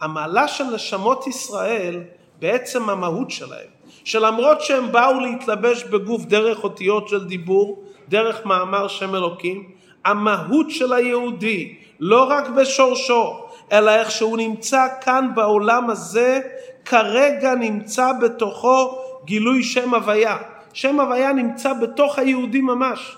המעלה 0.00 0.48
של 0.48 0.64
נשמות 0.64 1.26
ישראל, 1.26 2.00
בעצם 2.38 2.90
המהות 2.90 3.30
שלהם, 3.30 3.68
שלמרות 4.04 4.60
שהם 4.60 4.92
באו 4.92 5.20
להתלבש 5.20 5.84
בגוף 5.84 6.24
דרך 6.24 6.64
אותיות 6.64 7.08
של 7.08 7.24
דיבור, 7.24 7.84
דרך 8.08 8.46
מאמר 8.46 8.88
שם 8.88 9.14
אלוקים, 9.14 9.70
המהות 10.04 10.70
של 10.70 10.92
היהודי, 10.92 11.74
לא 12.00 12.24
רק 12.30 12.48
בשורשו, 12.48 13.46
אלא 13.72 13.90
איך 13.90 14.10
שהוא 14.10 14.36
נמצא 14.36 14.86
כאן 15.00 15.28
בעולם 15.34 15.90
הזה, 15.90 16.40
כרגע 16.84 17.54
נמצא 17.54 18.12
בתוכו 18.12 18.98
גילוי 19.24 19.62
שם 19.62 19.94
הוויה. 19.94 20.36
שם 20.72 21.00
הוויה 21.00 21.32
נמצא 21.32 21.72
בתוך 21.72 22.18
היהודי 22.18 22.60
ממש. 22.60 23.16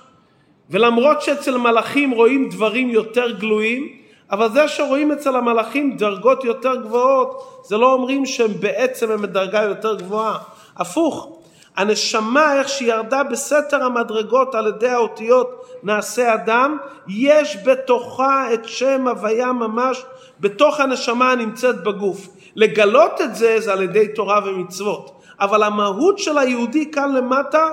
ולמרות 0.70 1.22
שאצל 1.22 1.56
מלאכים 1.56 2.10
רואים 2.10 2.48
דברים 2.48 2.90
יותר 2.90 3.38
גלויים, 3.38 3.88
אבל 4.30 4.52
זה 4.52 4.68
שרואים 4.68 5.12
אצל 5.12 5.36
המלאכים 5.36 5.96
דרגות 5.96 6.44
יותר 6.44 6.76
גבוהות, 6.76 7.62
זה 7.64 7.76
לא 7.76 7.92
אומרים 7.92 8.26
שהם 8.26 8.50
בעצם 8.60 9.10
הם 9.10 9.22
בדרגה 9.22 9.62
יותר 9.62 9.94
גבוהה. 9.94 10.38
הפוך, 10.76 11.35
הנשמה 11.76 12.58
איך 12.58 12.68
שהיא 12.68 12.88
ירדה 12.88 13.22
בסתר 13.22 13.84
המדרגות 13.84 14.54
על 14.54 14.66
ידי 14.66 14.88
האותיות 14.88 15.64
נעשה 15.82 16.34
אדם, 16.34 16.78
יש 17.08 17.56
בתוכה 17.64 18.54
את 18.54 18.64
שם 18.64 19.08
הוויה 19.08 19.52
ממש 19.52 20.04
בתוך 20.40 20.80
הנשמה 20.80 21.32
הנמצאת 21.32 21.82
בגוף. 21.82 22.28
לגלות 22.56 23.20
את 23.20 23.34
זה 23.34 23.60
זה 23.60 23.72
על 23.72 23.82
ידי 23.82 24.08
תורה 24.08 24.40
ומצוות. 24.44 25.12
אבל 25.40 25.62
המהות 25.62 26.18
של 26.18 26.38
היהודי 26.38 26.90
כאן 26.90 27.14
למטה, 27.14 27.68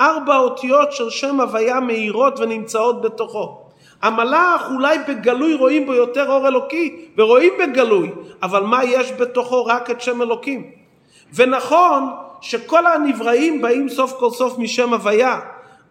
ארבע 0.00 0.36
אותיות 0.36 0.92
של 0.92 1.10
שם 1.10 1.40
הוויה 1.40 1.80
מאירות 1.80 2.40
ונמצאות 2.40 3.02
בתוכו. 3.02 3.64
המלאך 4.02 4.70
אולי 4.70 4.98
בגלוי 5.08 5.54
רואים 5.54 5.86
בו 5.86 5.94
יותר 5.94 6.30
אור 6.30 6.48
אלוקי, 6.48 7.06
ורואים 7.16 7.52
בגלוי, 7.58 8.10
אבל 8.42 8.62
מה 8.62 8.84
יש 8.84 9.12
בתוכו? 9.12 9.66
רק 9.66 9.90
את 9.90 10.00
שם 10.00 10.22
אלוקים. 10.22 10.70
ונכון 11.34 12.10
שכל 12.40 12.86
הנבראים 12.86 13.62
באים 13.62 13.88
סוף 13.88 14.12
כל 14.18 14.30
סוף 14.30 14.58
משם 14.58 14.94
הוויה, 14.94 15.40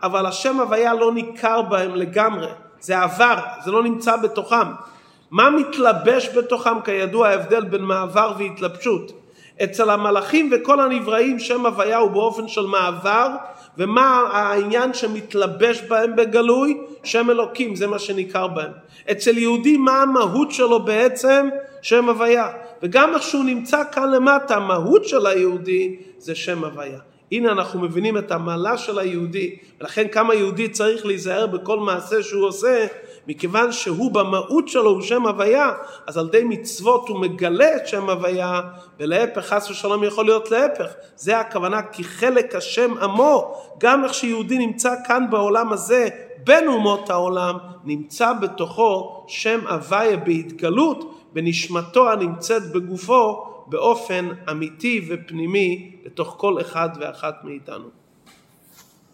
אבל 0.03 0.25
השם 0.25 0.59
הוויה 0.59 0.93
לא 0.93 1.13
ניכר 1.13 1.61
בהם 1.61 1.95
לגמרי, 1.95 2.47
זה 2.79 2.99
עבר, 2.99 3.35
זה 3.65 3.71
לא 3.71 3.83
נמצא 3.83 4.15
בתוכם. 4.15 4.67
מה 5.31 5.49
מתלבש 5.49 6.29
בתוכם? 6.37 6.81
כידוע 6.81 7.27
ההבדל 7.27 7.63
בין 7.63 7.81
מעבר 7.81 8.33
והתלבשות. 8.37 9.11
אצל 9.63 9.89
המלאכים 9.89 10.49
וכל 10.51 10.79
הנבראים 10.79 11.39
שם 11.39 11.65
הוויה 11.65 11.97
הוא 11.97 12.11
באופן 12.11 12.47
של 12.47 12.65
מעבר, 12.65 13.29
ומה 13.77 14.29
העניין 14.31 14.93
שמתלבש 14.93 15.81
בהם 15.81 16.15
בגלוי? 16.15 16.77
שם 17.03 17.29
אלוקים, 17.29 17.75
זה 17.75 17.87
מה 17.87 17.99
שניכר 17.99 18.47
בהם. 18.47 18.71
אצל 19.11 19.37
יהודי 19.37 19.77
מה 19.77 20.01
המהות 20.01 20.51
שלו 20.51 20.85
בעצם? 20.85 21.49
שם 21.81 22.09
הוויה. 22.09 22.47
וגם 22.83 23.13
איך 23.13 23.23
שהוא 23.23 23.43
נמצא 23.43 23.83
כאן 23.91 24.11
למטה, 24.11 24.55
המהות 24.55 25.05
של 25.05 25.25
היהודי 25.27 25.95
זה 26.17 26.35
שם 26.35 26.63
הוויה. 26.63 26.99
הנה 27.31 27.51
אנחנו 27.51 27.79
מבינים 27.81 28.17
את 28.17 28.31
המעלה 28.31 28.77
של 28.77 28.99
היהודי, 28.99 29.55
ולכן 29.81 30.07
כמה 30.07 30.35
יהודי 30.35 30.69
צריך 30.69 31.05
להיזהר 31.05 31.47
בכל 31.47 31.79
מעשה 31.79 32.23
שהוא 32.23 32.47
עושה, 32.47 32.87
מכיוון 33.27 33.71
שהוא 33.71 34.11
במהות 34.11 34.67
שלו 34.67 34.89
הוא 34.89 35.01
שם 35.01 35.27
הוויה, 35.27 35.71
אז 36.07 36.17
על 36.17 36.27
ידי 36.27 36.43
מצוות 36.43 37.09
הוא 37.09 37.19
מגלה 37.19 37.75
את 37.75 37.87
שם 37.87 38.09
הוויה, 38.09 38.61
ולהפך 38.99 39.45
חס 39.45 39.69
ושלום 39.69 40.03
יכול 40.03 40.25
להיות 40.25 40.51
להפך. 40.51 40.91
זה 41.15 41.39
הכוונה 41.39 41.81
כי 41.81 42.03
חלק 42.03 42.55
השם 42.55 42.97
עמו, 42.97 43.61
גם 43.79 44.03
איך 44.03 44.13
שיהודי 44.13 44.57
נמצא 44.57 44.95
כאן 45.07 45.25
בעולם 45.29 45.73
הזה, 45.73 46.07
בין 46.43 46.67
אומות 46.67 47.09
העולם, 47.09 47.57
נמצא 47.83 48.33
בתוכו 48.33 49.25
שם 49.27 49.59
הוויה 49.69 50.17
בהתגלות, 50.17 51.13
בנשמתו 51.33 52.11
הנמצאת 52.11 52.71
בגופו, 52.71 53.43
באופן 53.67 54.29
אמיתי 54.51 55.09
ופנימי 55.09 55.95
לתוך 56.05 56.35
כל 56.37 56.61
אחד 56.61 56.89
ואחת 56.99 57.35
מאיתנו. 57.43 57.96